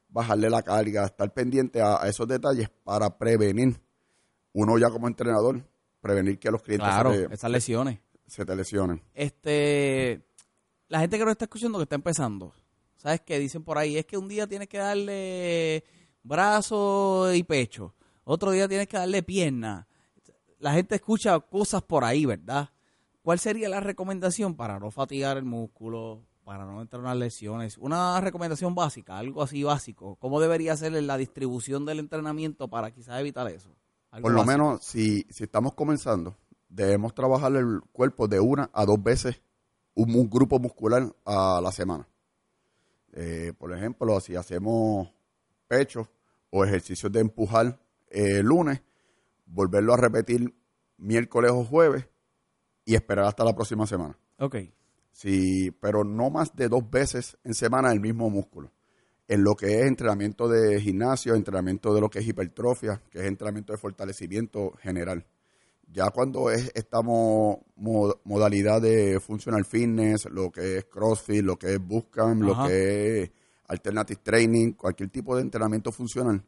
bajarle 0.09 0.49
la 0.51 0.63
carga, 0.63 1.05
estar 1.07 1.33
pendiente 1.33 1.81
a, 1.81 2.03
a 2.03 2.09
esos 2.09 2.27
detalles 2.29 2.69
para 2.85 3.17
prevenir, 3.19 3.81
uno 4.53 4.79
ya 4.79 4.91
como 4.91 5.09
entrenador, 5.09 5.63
prevenir 6.01 6.39
que 6.39 6.51
los 6.51 6.63
clientes 6.63 6.89
Claro, 6.89 7.13
se, 7.15 7.29
te- 7.29 7.35
esas 7.35 7.51
lesiones. 7.51 7.99
se 8.27 8.45
te 8.45 8.55
lesionen. 8.57 9.03
Este, 9.15 10.23
la 10.89 11.01
gente 11.01 11.17
que 11.19 11.25
nos 11.25 11.33
está 11.33 11.47
escuchando 11.47 11.79
que 11.79 11.85
está 11.85 11.95
empezando, 11.97 12.53
¿sabes 12.97 13.21
qué? 13.23 13.39
Dicen 13.39 13.63
por 13.65 13.79
ahí, 13.79 13.97
es 13.97 14.05
que 14.05 14.19
un 14.19 14.29
día 14.29 14.47
tienes 14.47 14.69
que 14.69 14.79
darle 14.79 15.85
brazo 16.23 17.33
y 17.35 17.43
pecho, 17.45 17.95
otro 18.25 18.51
día 18.51 18.69
tienes 18.69 18.89
que 18.89 18.97
darle 18.97 19.23
pierna. 19.23 19.87
La 20.59 20.73
gente 20.73 20.95
escucha 20.95 21.39
cosas 21.41 21.83
por 21.83 22.05
ahí, 22.05 22.25
¿verdad? 22.25 22.71
¿Cuál 23.23 23.39
sería 23.39 23.69
la 23.69 23.81
recomendación 23.81 24.55
para 24.55 24.79
no 24.79 24.91
fatigar 24.91 25.37
el 25.37 25.45
músculo, 25.45 26.23
para 26.45 26.65
no 26.65 26.81
entrar 26.81 27.01
en 27.01 27.07
unas 27.07 27.17
lesiones? 27.17 27.79
Una 27.79 28.21
recomendación 28.21 28.75
básica, 28.75 29.19
algo 29.19 29.43
así 29.43 29.63
básico. 29.63 30.17
¿Cómo 30.17 30.41
debería 30.41 30.77
ser 30.77 30.93
la 30.93 31.17
distribución 31.17 31.85
del 31.85 31.99
entrenamiento 31.99 32.69
para 32.69 32.91
quizás 32.91 33.21
evitar 33.21 33.49
eso? 33.49 33.71
Algo 34.11 34.25
Por 34.25 34.33
lo 34.33 34.39
básico. 34.39 34.53
menos, 34.53 34.85
si, 34.85 35.27
si 35.31 35.45
estamos 35.45 35.75
comenzando, 35.75 36.37
debemos 36.69 37.15
trabajar 37.15 37.55
el 37.57 37.81
cuerpo 37.93 38.29
de 38.29 38.41
una 38.41 38.71
a 38.73 38.85
dos 38.85 39.03
veces 39.03 39.41
un, 39.95 40.31
grupo 40.31 40.59
muscular 40.59 41.15
a 41.25 41.61
la 41.63 41.73
semana. 41.73 42.09
Eh, 43.13 43.53
por 43.59 43.73
ejemplo, 43.73 44.19
si 44.21 44.37
hacemos 44.37 45.09
pecho 45.69 46.09
o 46.51 46.65
ejercicios 46.65 47.13
de 47.13 47.21
empujar 47.21 47.79
eh, 48.13 48.43
lunes, 48.43 48.83
volverlo 49.47 49.95
a 49.95 49.97
repetir 49.97 50.55
miércoles 50.99 51.51
o 51.53 51.65
jueves 51.65 52.07
y 52.85 52.95
esperar 52.95 53.27
hasta 53.27 53.45
la 53.45 53.55
próxima 53.55 53.87
semana. 53.87 54.17
Ok. 54.39 54.57
Sí, 55.13 55.71
pero 55.81 56.05
no 56.05 56.31
más 56.31 56.55
de 56.57 56.69
dos 56.69 56.89
veces 56.91 57.37
en 57.45 57.55
semana 57.55 57.93
el 57.93 58.01
mismo 58.01 58.31
músculo. 58.31 58.71
En 59.29 59.45
lo 59.45 59.55
que 59.55 59.81
es 59.81 59.87
entrenamiento 59.87 60.49
de 60.49 60.81
gimnasio, 60.81 61.35
entrenamiento 61.35 61.95
de 61.95 62.01
lo 62.01 62.11
que 62.11 62.19
es 62.21 62.27
hipertrofia, 62.27 63.01
que 63.11 63.21
es 63.21 63.25
entrenamiento 63.27 63.73
de 63.73 63.79
fortalecimiento 63.79 64.73
general. 64.81 65.25
Ya 65.91 66.11
cuando 66.11 66.51
es, 66.51 66.73
estamos 66.75 67.59
mo- 67.77 68.15
modalidad 68.25 68.81
de 68.81 69.21
functional 69.21 69.65
fitness, 69.65 70.25
lo 70.31 70.51
que 70.51 70.79
es 70.79 70.85
CrossFit, 70.87 71.43
lo 71.45 71.57
que 71.59 71.75
es 71.75 71.79
Bootcamp, 71.87 72.43
lo 72.43 72.53
Ajá. 72.53 72.69
que 72.69 73.23
es 73.23 73.31
alternative 73.69 74.21
training, 74.23 74.73
cualquier 74.73 75.11
tipo 75.11 75.37
de 75.37 75.43
entrenamiento 75.43 75.93
funcional, 75.93 76.43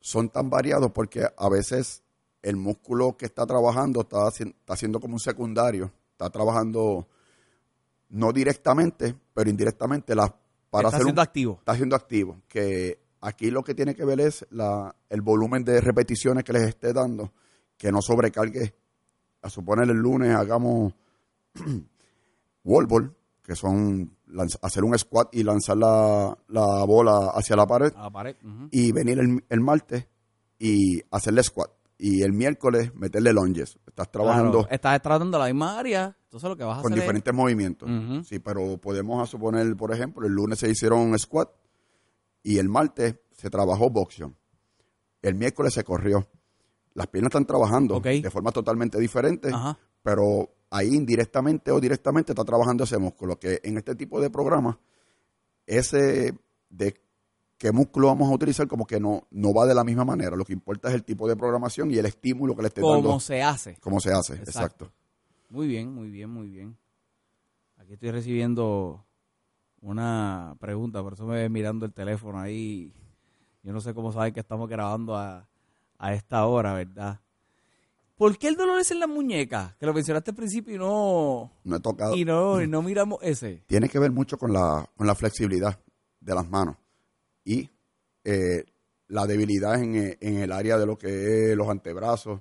son 0.00 0.28
tan 0.30 0.48
variados 0.50 0.90
porque 0.92 1.24
a 1.36 1.48
veces 1.48 2.02
el 2.42 2.56
músculo 2.56 3.16
que 3.16 3.26
está 3.26 3.46
trabajando 3.46 4.02
está, 4.02 4.28
está 4.28 4.72
haciendo 4.72 5.00
como 5.00 5.14
un 5.14 5.20
secundario, 5.20 5.90
está 6.12 6.30
trabajando 6.30 7.08
no 8.10 8.32
directamente, 8.32 9.14
pero 9.34 9.50
indirectamente 9.50 10.14
la, 10.14 10.34
para 10.70 10.88
está 10.88 10.98
un- 10.98 11.04
siendo 11.04 11.20
activo. 11.22 11.56
está 11.58 11.74
siendo 11.74 11.96
activo. 11.96 12.40
Que 12.48 12.98
aquí 13.20 13.50
lo 13.50 13.62
que 13.62 13.74
tiene 13.74 13.94
que 13.94 14.04
ver 14.04 14.20
es 14.20 14.46
la, 14.50 14.94
el 15.10 15.20
volumen 15.20 15.64
de 15.64 15.80
repeticiones 15.80 16.44
que 16.44 16.52
les 16.52 16.68
esté 16.68 16.92
dando, 16.92 17.32
que 17.76 17.90
no 17.92 18.00
sobrecargue. 18.00 18.74
A 19.42 19.50
suponer 19.50 19.88
el 19.90 19.96
lunes 19.96 20.34
hagamos 20.34 20.92
wall 22.64 22.86
ball, 22.86 23.14
que 23.48 23.56
son 23.56 24.14
hacer 24.60 24.84
un 24.84 24.96
squat 24.98 25.34
y 25.34 25.42
lanzar 25.42 25.78
la, 25.78 26.36
la 26.48 26.84
bola 26.84 27.30
hacia 27.34 27.56
la 27.56 27.66
pared, 27.66 27.90
la 27.94 28.10
y 28.70 28.92
venir 28.92 29.18
el, 29.18 29.42
el 29.48 29.60
martes 29.62 30.06
y 30.58 31.00
hacerle 31.10 31.42
squat. 31.42 31.70
Y 31.96 32.20
el 32.22 32.34
miércoles 32.34 32.94
meterle 32.94 33.32
lunges. 33.32 33.78
Estás 33.86 34.12
trabajando 34.12 34.58
Claro, 34.60 34.68
estás 34.74 35.00
tratando 35.00 35.38
la 35.38 35.46
misma 35.46 35.78
área, 35.78 36.14
entonces 36.24 36.46
lo 36.46 36.56
que 36.58 36.62
vas 36.64 36.78
a 36.78 36.82
con 36.82 36.92
hacer 36.92 36.98
es- 36.98 37.04
diferentes 37.04 37.32
movimientos. 37.34 37.88
Sí, 38.28 38.38
pero 38.38 38.76
podemos 38.76 39.30
suponer, 39.30 39.74
por 39.76 39.94
ejemplo, 39.94 40.26
el 40.26 40.32
lunes 40.34 40.58
se 40.58 40.68
hicieron 40.68 41.18
squat 41.18 41.48
y 42.42 42.58
el 42.58 42.68
martes 42.68 43.16
se 43.32 43.48
trabajó 43.48 43.88
boxeo. 43.88 44.34
El 45.22 45.36
miércoles 45.36 45.72
se 45.72 45.84
corrió. 45.84 46.28
Las 46.92 47.06
piernas 47.06 47.30
están 47.30 47.46
trabajando 47.46 47.98
de 48.00 48.30
forma 48.30 48.52
totalmente 48.52 48.98
diferente, 49.00 49.48
Ajá. 49.54 49.78
pero 50.02 50.50
ahí 50.70 50.94
indirectamente 50.94 51.70
o 51.70 51.80
directamente 51.80 52.32
está 52.32 52.44
trabajando 52.44 52.84
ese 52.84 52.98
músculo, 52.98 53.38
que 53.38 53.60
en 53.62 53.78
este 53.78 53.94
tipo 53.94 54.20
de 54.20 54.30
programas, 54.30 54.76
ese 55.66 56.34
de 56.70 57.00
qué 57.56 57.72
músculo 57.72 58.08
vamos 58.08 58.30
a 58.30 58.34
utilizar 58.34 58.68
como 58.68 58.86
que 58.86 59.00
no, 59.00 59.26
no 59.30 59.52
va 59.52 59.66
de 59.66 59.74
la 59.74 59.84
misma 59.84 60.04
manera. 60.04 60.36
Lo 60.36 60.44
que 60.44 60.52
importa 60.52 60.88
es 60.88 60.94
el 60.94 61.04
tipo 61.04 61.28
de 61.28 61.36
programación 61.36 61.90
y 61.90 61.96
el 61.96 62.06
estímulo 62.06 62.54
que 62.54 62.62
le 62.62 62.68
esté 62.68 62.80
cómo 62.80 62.94
dando, 62.94 63.20
se 63.20 63.42
hace. 63.42 63.76
cómo 63.80 64.00
se 64.00 64.12
hace. 64.12 64.34
Exacto. 64.34 64.86
Exacto. 64.86 64.92
Muy 65.50 65.66
bien, 65.66 65.92
muy 65.92 66.10
bien, 66.10 66.30
muy 66.30 66.48
bien. 66.48 66.76
Aquí 67.76 67.94
estoy 67.94 68.10
recibiendo 68.10 69.04
una 69.80 70.56
pregunta, 70.60 71.02
por 71.02 71.14
eso 71.14 71.26
me 71.26 71.36
ves 71.36 71.50
mirando 71.50 71.86
el 71.86 71.92
teléfono 71.92 72.38
ahí. 72.38 72.92
Yo 73.62 73.72
no 73.72 73.80
sé 73.80 73.94
cómo 73.94 74.12
saben 74.12 74.32
que 74.32 74.40
estamos 74.40 74.68
grabando 74.68 75.16
a, 75.16 75.48
a 75.98 76.14
esta 76.14 76.46
hora, 76.46 76.74
¿verdad? 76.74 77.20
¿Por 78.18 78.36
qué 78.36 78.48
el 78.48 78.56
dolor 78.56 78.80
es 78.80 78.90
en 78.90 78.98
la 79.00 79.06
muñeca? 79.06 79.76
Que 79.78 79.86
lo 79.86 79.94
mencionaste 79.94 80.32
al 80.32 80.36
principio 80.36 80.74
y 80.74 80.78
no, 80.78 81.52
No 81.64 81.76
he 81.76 81.80
tocado. 81.80 82.16
y 82.16 82.24
no, 82.24 82.60
y 82.60 82.66
no 82.66 82.82
miramos 82.82 83.20
ese. 83.22 83.62
tiene 83.66 83.88
que 83.88 83.98
ver 83.98 84.10
mucho 84.10 84.36
con 84.36 84.52
la, 84.52 84.86
con 84.96 85.06
la 85.06 85.14
flexibilidad 85.14 85.78
de 86.20 86.34
las 86.34 86.48
manos 86.50 86.76
y 87.44 87.70
eh, 88.24 88.64
la 89.06 89.26
debilidad 89.26 89.80
en, 89.80 89.94
eh, 89.96 90.18
en 90.20 90.38
el 90.38 90.52
área 90.52 90.76
de 90.76 90.84
lo 90.84 90.98
que 90.98 91.52
es 91.52 91.56
los 91.56 91.68
antebrazos 91.68 92.40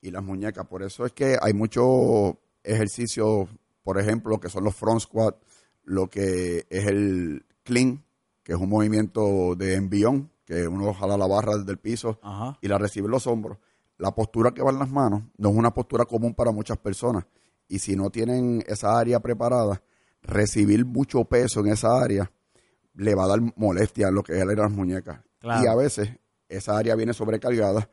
y 0.00 0.10
las 0.10 0.22
muñecas. 0.24 0.66
Por 0.66 0.82
eso 0.82 1.06
es 1.06 1.12
que 1.12 1.38
hay 1.40 1.52
muchos 1.54 2.34
ejercicios, 2.64 3.48
por 3.84 3.98
ejemplo, 4.00 4.40
que 4.40 4.48
son 4.48 4.64
los 4.64 4.74
front 4.74 5.00
squat, 5.00 5.36
lo 5.84 6.10
que 6.10 6.66
es 6.68 6.86
el 6.86 7.46
clean, 7.62 8.04
que 8.42 8.52
es 8.52 8.58
un 8.58 8.68
movimiento 8.68 9.54
de 9.56 9.74
envión, 9.74 10.30
que 10.44 10.66
uno 10.66 10.92
jala 10.92 11.16
la 11.16 11.26
barra 11.28 11.56
desde 11.56 11.70
el 11.70 11.78
piso 11.78 12.18
Ajá. 12.22 12.58
y 12.60 12.66
la 12.68 12.76
recibe 12.78 13.06
en 13.06 13.12
los 13.12 13.26
hombros. 13.28 13.58
La 13.98 14.12
postura 14.14 14.52
que 14.52 14.62
va 14.62 14.70
en 14.70 14.78
las 14.78 14.90
manos 14.90 15.22
no 15.36 15.50
es 15.50 15.56
una 15.56 15.72
postura 15.72 16.04
común 16.04 16.34
para 16.34 16.50
muchas 16.50 16.78
personas. 16.78 17.24
Y 17.68 17.78
si 17.78 17.94
no 17.96 18.10
tienen 18.10 18.62
esa 18.66 18.98
área 18.98 19.20
preparada, 19.20 19.82
recibir 20.22 20.84
mucho 20.84 21.24
peso 21.24 21.60
en 21.60 21.68
esa 21.68 22.00
área 22.00 22.30
le 22.94 23.14
va 23.14 23.24
a 23.24 23.28
dar 23.28 23.40
molestia 23.56 24.08
en 24.08 24.14
lo 24.14 24.22
que 24.22 24.38
es 24.38 24.44
las 24.46 24.70
muñecas. 24.70 25.20
Claro. 25.38 25.64
Y 25.64 25.66
a 25.66 25.74
veces 25.74 26.10
esa 26.48 26.76
área 26.76 26.94
viene 26.94 27.14
sobrecargada 27.14 27.88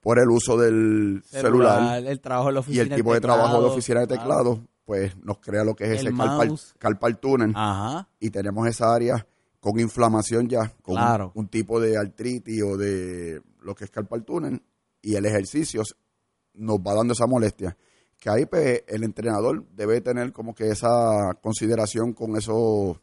por 0.00 0.18
el 0.18 0.28
uso 0.30 0.56
del 0.56 1.22
celular, 1.24 2.02
el 2.04 2.20
trabajo 2.20 2.48
de 2.48 2.52
la 2.54 2.60
y 2.60 2.62
oficina. 2.62 2.82
el 2.84 2.94
tipo 2.94 3.14
de 3.14 3.20
trabajo 3.20 3.60
de 3.60 3.66
oficina 3.68 4.00
de 4.00 4.06
claro. 4.06 4.20
teclado, 4.22 4.60
pues 4.84 5.16
nos 5.18 5.38
crea 5.38 5.64
lo 5.64 5.74
que 5.74 5.84
es 5.84 6.00
El 6.00 6.06
ese 6.08 6.16
carpal, 6.16 6.58
carpal 6.78 7.18
tunnel 7.18 7.52
Ajá. 7.54 8.08
y 8.20 8.30
tenemos 8.30 8.66
esa 8.68 8.94
área 8.94 9.26
con 9.60 9.78
inflamación 9.80 10.48
ya, 10.48 10.72
con 10.82 10.96
un- 10.96 11.30
un, 11.34 11.48
tipo 11.48 11.80
de 11.80 11.98
artritis 11.98 12.62
o 12.62 12.76
de 12.76 13.42
lo 13.62 13.74
que 13.74 13.84
es 13.84 13.90
carpal 13.90 14.24
tunnel 14.24 14.62
y 15.02 15.14
el 15.14 15.26
ejercicio 15.26 15.82
nos 16.54 16.78
va 16.78 16.94
dando 16.94 17.12
esa 17.12 17.26
molestia. 17.26 17.76
Que 18.18 18.30
ahí 18.30 18.46
pues, 18.46 18.82
el 18.88 19.04
entrenador 19.04 19.64
debe 19.70 20.00
tener 20.00 20.32
como 20.32 20.54
que 20.54 20.68
esa 20.68 21.34
consideración 21.40 22.12
con 22.12 22.36
esos 22.36 23.00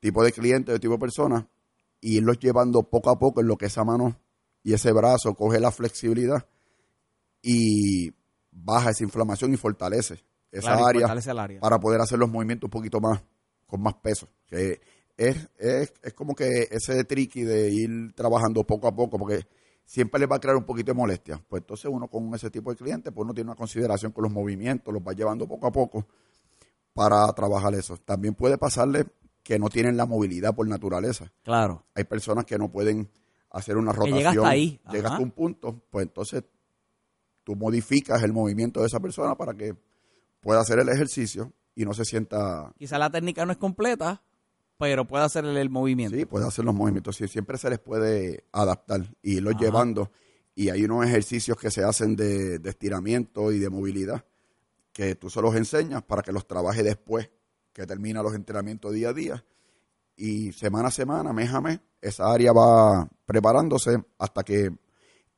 tipos 0.00 0.24
de 0.24 0.32
clientes, 0.32 0.74
de 0.74 0.78
tipo 0.78 0.94
de 0.94 1.00
personas, 1.00 1.46
y 2.00 2.18
irlos 2.18 2.38
llevando 2.38 2.82
poco 2.82 3.10
a 3.10 3.18
poco 3.18 3.40
en 3.40 3.46
lo 3.46 3.56
que 3.56 3.66
esa 3.66 3.84
mano 3.84 4.18
y 4.62 4.74
ese 4.74 4.92
brazo 4.92 5.34
coge 5.34 5.60
la 5.60 5.70
flexibilidad 5.70 6.46
y 7.40 8.12
baja 8.50 8.90
esa 8.90 9.04
inflamación 9.04 9.52
y 9.54 9.56
fortalece 9.56 10.24
esa 10.50 10.76
Claro, 10.76 10.80
y 10.80 10.88
área 10.88 11.00
fortalece 11.00 11.30
el 11.30 11.38
área. 11.38 11.60
para 11.60 11.78
poder 11.78 12.00
hacer 12.00 12.18
los 12.18 12.30
movimientos 12.30 12.66
un 12.68 12.70
poquito 12.70 13.00
más, 13.00 13.22
con 13.66 13.80
más 13.80 13.94
peso. 13.94 14.28
Que 14.46 14.80
es, 15.16 15.48
es, 15.56 15.92
es 16.02 16.12
como 16.14 16.34
que 16.34 16.68
ese 16.70 17.04
tricky 17.04 17.42
de 17.42 17.70
ir 17.70 18.12
trabajando 18.14 18.64
poco 18.64 18.86
a 18.86 18.94
poco, 18.94 19.18
porque 19.18 19.46
siempre 19.84 20.20
le 20.20 20.26
va 20.26 20.36
a 20.36 20.40
crear 20.40 20.56
un 20.56 20.64
poquito 20.64 20.92
de 20.92 20.98
molestia. 20.98 21.42
Pues 21.48 21.62
entonces 21.62 21.90
uno 21.90 22.08
con 22.08 22.34
ese 22.34 22.50
tipo 22.50 22.70
de 22.70 22.76
clientes, 22.76 23.12
pues 23.12 23.24
uno 23.24 23.34
tiene 23.34 23.50
una 23.50 23.56
consideración 23.56 24.12
con 24.12 24.24
los 24.24 24.32
movimientos, 24.32 24.92
los 24.92 25.02
va 25.02 25.12
llevando 25.12 25.46
poco 25.46 25.66
a 25.66 25.72
poco 25.72 26.06
para 26.92 27.26
trabajar 27.32 27.74
eso. 27.74 27.96
También 27.98 28.34
puede 28.34 28.58
pasarle 28.58 29.06
que 29.42 29.58
no 29.58 29.68
tienen 29.68 29.96
la 29.96 30.06
movilidad 30.06 30.54
por 30.54 30.66
naturaleza. 30.68 31.32
Claro. 31.42 31.84
Hay 31.94 32.04
personas 32.04 32.44
que 32.44 32.58
no 32.58 32.70
pueden 32.70 33.10
hacer 33.50 33.76
una 33.76 33.92
rotación. 33.92 34.18
llega 34.18 34.30
hasta 34.30 34.48
ahí. 34.48 34.80
Llega 34.90 35.08
Ajá. 35.08 35.14
hasta 35.14 35.24
un 35.24 35.30
punto, 35.32 35.82
pues 35.90 36.06
entonces 36.06 36.44
tú 37.44 37.56
modificas 37.56 38.22
el 38.22 38.32
movimiento 38.32 38.80
de 38.80 38.86
esa 38.86 39.00
persona 39.00 39.34
para 39.36 39.54
que 39.54 39.74
pueda 40.40 40.60
hacer 40.60 40.78
el 40.78 40.88
ejercicio 40.88 41.52
y 41.74 41.84
no 41.84 41.94
se 41.94 42.04
sienta... 42.04 42.72
Quizá 42.78 42.98
la 42.98 43.10
técnica 43.10 43.44
no 43.44 43.52
es 43.52 43.58
completa, 43.58 44.22
pero 44.82 45.06
puede 45.06 45.22
hacer 45.24 45.44
el, 45.44 45.56
el 45.56 45.70
movimiento. 45.70 46.16
Sí, 46.16 46.24
puede 46.24 46.44
hacer 46.44 46.64
los 46.64 46.74
movimientos. 46.74 47.14
Sí, 47.14 47.28
siempre 47.28 47.56
se 47.56 47.70
les 47.70 47.78
puede 47.78 48.44
adaptar 48.50 49.02
y 49.22 49.36
irlos 49.36 49.54
Ajá. 49.54 49.64
llevando. 49.64 50.10
Y 50.56 50.70
hay 50.70 50.82
unos 50.84 51.06
ejercicios 51.06 51.56
que 51.56 51.70
se 51.70 51.84
hacen 51.84 52.16
de, 52.16 52.58
de 52.58 52.70
estiramiento 52.70 53.52
y 53.52 53.60
de 53.60 53.70
movilidad 53.70 54.24
que 54.92 55.14
tú 55.14 55.30
se 55.30 55.40
los 55.40 55.54
enseñas 55.54 56.02
para 56.02 56.22
que 56.22 56.32
los 56.32 56.48
trabaje 56.48 56.82
después 56.82 57.30
que 57.72 57.86
termina 57.86 58.24
los 58.24 58.34
entrenamientos 58.34 58.92
día 58.92 59.10
a 59.10 59.12
día. 59.12 59.44
Y 60.16 60.50
semana 60.52 60.88
a 60.88 60.90
semana, 60.90 61.32
mes 61.32 61.50
a 61.52 61.60
mes, 61.60 61.78
esa 62.00 62.24
área 62.32 62.52
va 62.52 63.08
preparándose 63.24 64.02
hasta 64.18 64.42
que 64.42 64.70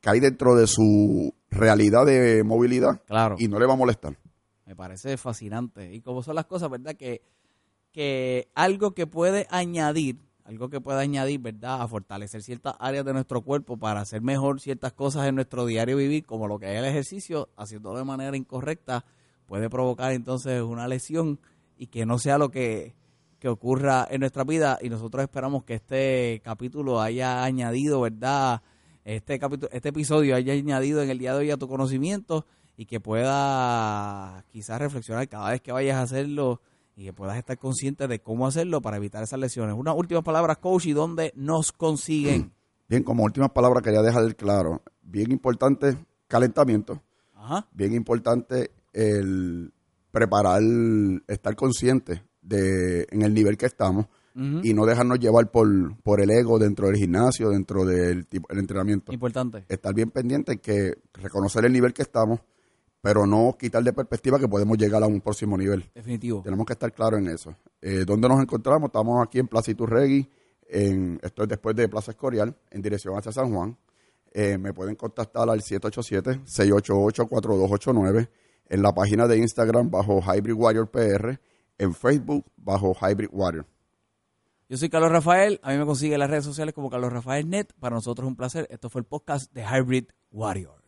cae 0.01 0.19
dentro 0.19 0.55
de 0.55 0.65
su 0.65 1.33
realidad 1.51 2.03
de 2.05 2.43
movilidad 2.43 2.99
Claro. 3.05 3.35
y 3.37 3.47
no 3.47 3.59
le 3.59 3.67
va 3.67 3.73
a 3.73 3.77
molestar. 3.77 4.17
Me 4.65 4.75
parece 4.75 5.15
fascinante. 5.17 5.93
Y 5.93 6.01
como 6.01 6.23
son 6.23 6.33
las 6.35 6.45
cosas, 6.45 6.69
¿verdad? 6.71 6.95
Que, 6.95 7.21
que 7.95 8.49
algo 8.55 8.91
que 8.91 9.07
puede 9.07 9.47
añadir, 9.49 10.17
algo 10.43 10.69
que 10.69 10.81
puede 10.81 10.99
añadir, 10.99 11.39
¿verdad? 11.39 11.81
A 11.81 11.87
fortalecer 11.87 12.43
ciertas 12.43 12.75
áreas 12.77 13.05
de 13.05 13.13
nuestro 13.13 13.41
cuerpo 13.41 13.77
para 13.77 14.01
hacer 14.01 14.21
mejor 14.21 14.59
ciertas 14.59 14.91
cosas 14.91 15.25
en 15.27 15.35
nuestro 15.35 15.65
diario 15.65 15.95
vivir, 15.95 16.25
como 16.25 16.45
lo 16.45 16.59
que 16.59 16.73
es 16.73 16.77
el 16.77 16.83
ejercicio, 16.83 17.47
haciéndolo 17.55 17.99
de 17.99 18.03
manera 18.03 18.35
incorrecta, 18.35 19.05
puede 19.45 19.69
provocar 19.69 20.11
entonces 20.11 20.61
una 20.61 20.89
lesión 20.89 21.39
y 21.77 21.87
que 21.87 22.05
no 22.05 22.19
sea 22.19 22.37
lo 22.37 22.51
que, 22.51 22.95
que 23.39 23.47
ocurra 23.47 24.05
en 24.11 24.19
nuestra 24.19 24.43
vida. 24.43 24.77
Y 24.81 24.89
nosotros 24.89 25.23
esperamos 25.23 25.63
que 25.63 25.75
este 25.75 26.41
capítulo 26.43 26.99
haya 26.99 27.45
añadido, 27.45 28.01
¿verdad? 28.01 28.61
Este 29.05 29.39
capítulo, 29.39 29.71
este 29.71 29.87
episodio 29.87 30.35
haya 30.35 30.51
añadido 30.51 31.01
en 31.01 31.11
el 31.11 31.17
día 31.17 31.31
de 31.31 31.39
hoy 31.39 31.51
a 31.51 31.55
tu 31.55 31.69
conocimiento 31.69 32.45
y 32.75 32.87
que 32.87 32.99
pueda 32.99 34.43
quizás 34.49 34.79
reflexionar 34.79 35.29
cada 35.29 35.51
vez 35.51 35.61
que 35.61 35.71
vayas 35.71 35.95
a 35.95 36.01
hacerlo 36.01 36.59
y 36.95 37.05
que 37.05 37.13
puedas 37.13 37.37
estar 37.37 37.57
consciente 37.57 38.07
de 38.07 38.19
cómo 38.19 38.47
hacerlo 38.47 38.81
para 38.81 38.97
evitar 38.97 39.23
esas 39.23 39.39
lesiones. 39.39 39.75
Unas 39.75 39.95
últimas 39.95 40.23
palabras, 40.23 40.57
coach, 40.57 40.85
y 40.85 40.93
dónde 40.93 41.33
nos 41.35 41.71
consiguen. 41.71 42.51
Bien, 42.87 43.03
como 43.03 43.23
última 43.23 43.49
palabra 43.49 43.81
quería 43.81 44.03
dejar 44.03 44.35
claro, 44.35 44.83
bien 45.01 45.31
importante 45.31 45.97
calentamiento, 46.27 47.01
Ajá. 47.33 47.67
bien 47.73 47.93
importante 47.93 48.69
el 48.93 49.73
preparar, 50.11 50.61
estar 51.27 51.55
consciente 51.55 52.21
de 52.43 53.07
en 53.09 53.23
el 53.23 53.33
nivel 53.33 53.57
que 53.57 53.65
estamos 53.65 54.05
y 54.35 54.73
no 54.73 54.85
dejarnos 54.85 55.17
llevar 55.19 55.49
por, 55.49 55.95
por 56.01 56.19
el 56.19 56.29
ego 56.29 56.59
dentro 56.59 56.87
del 56.87 56.97
gimnasio, 56.97 57.51
dentro 57.51 57.85
del 57.85 58.27
tipo, 58.27 58.47
el 58.51 58.59
entrenamiento. 58.59 59.13
Importante. 59.13 59.63
Estar 59.69 59.93
bien 59.93 60.11
pendiente 60.11 60.57
que 60.57 60.97
reconocer 61.13 61.63
el 61.63 61.71
nivel 61.71 61.93
que 61.93 62.01
estamos, 62.01 62.41
pero 63.05 63.25
no 63.27 63.55
quitar 63.55 63.83
de 63.83 63.93
perspectiva 63.93 64.39
que 64.39 64.47
podemos 64.47 64.79
llegar 64.79 65.03
a 65.03 65.05
un 65.05 65.21
próximo 65.21 65.55
nivel. 65.55 65.87
Definitivo. 65.93 66.41
Tenemos 66.41 66.65
que 66.65 66.73
estar 66.73 66.91
claros 66.91 67.19
en 67.19 67.27
eso. 67.27 67.55
Eh, 67.79 68.03
¿Dónde 68.03 68.27
nos 68.27 68.41
encontramos? 68.41 68.87
Estamos 68.87 69.23
aquí 69.23 69.37
en 69.37 69.47
Plaza 69.47 69.69
Iturregui, 69.69 70.27
en, 70.67 71.19
esto 71.21 71.43
es 71.43 71.49
después 71.49 71.75
de 71.75 71.87
Plaza 71.87 72.13
Escorial, 72.13 72.57
en 72.71 72.81
dirección 72.81 73.15
hacia 73.15 73.31
San 73.31 73.53
Juan. 73.53 73.77
Eh, 74.33 74.57
me 74.57 74.73
pueden 74.73 74.95
contactar 74.95 75.47
al 75.47 75.61
787-688-4289, 75.61 78.27
en 78.69 78.81
la 78.81 78.91
página 78.91 79.27
de 79.27 79.37
Instagram 79.37 79.91
bajo 79.91 80.23
Hybrid 80.23 80.55
Warrior 80.55 80.89
PR, 80.89 81.39
en 81.77 81.93
Facebook 81.93 82.43
bajo 82.57 82.95
Hybrid 82.99 83.29
Warrior. 83.31 83.67
Yo 84.67 84.77
soy 84.77 84.89
Carlos 84.89 85.11
Rafael. 85.11 85.59
A 85.61 85.73
mí 85.73 85.77
me 85.77 85.85
consigue 85.85 86.15
en 86.15 86.21
las 86.21 86.31
redes 86.31 86.45
sociales 86.45 86.73
como 86.73 86.89
Carlos 86.89 87.13
Rafael 87.13 87.47
Net. 87.47 87.67
Para 87.79 87.93
nosotros 87.93 88.25
es 88.25 88.29
un 88.29 88.35
placer. 88.35 88.65
Esto 88.71 88.89
fue 88.89 89.01
el 89.01 89.05
podcast 89.05 89.53
de 89.53 89.61
Hybrid 89.61 90.05
Warrior. 90.31 90.84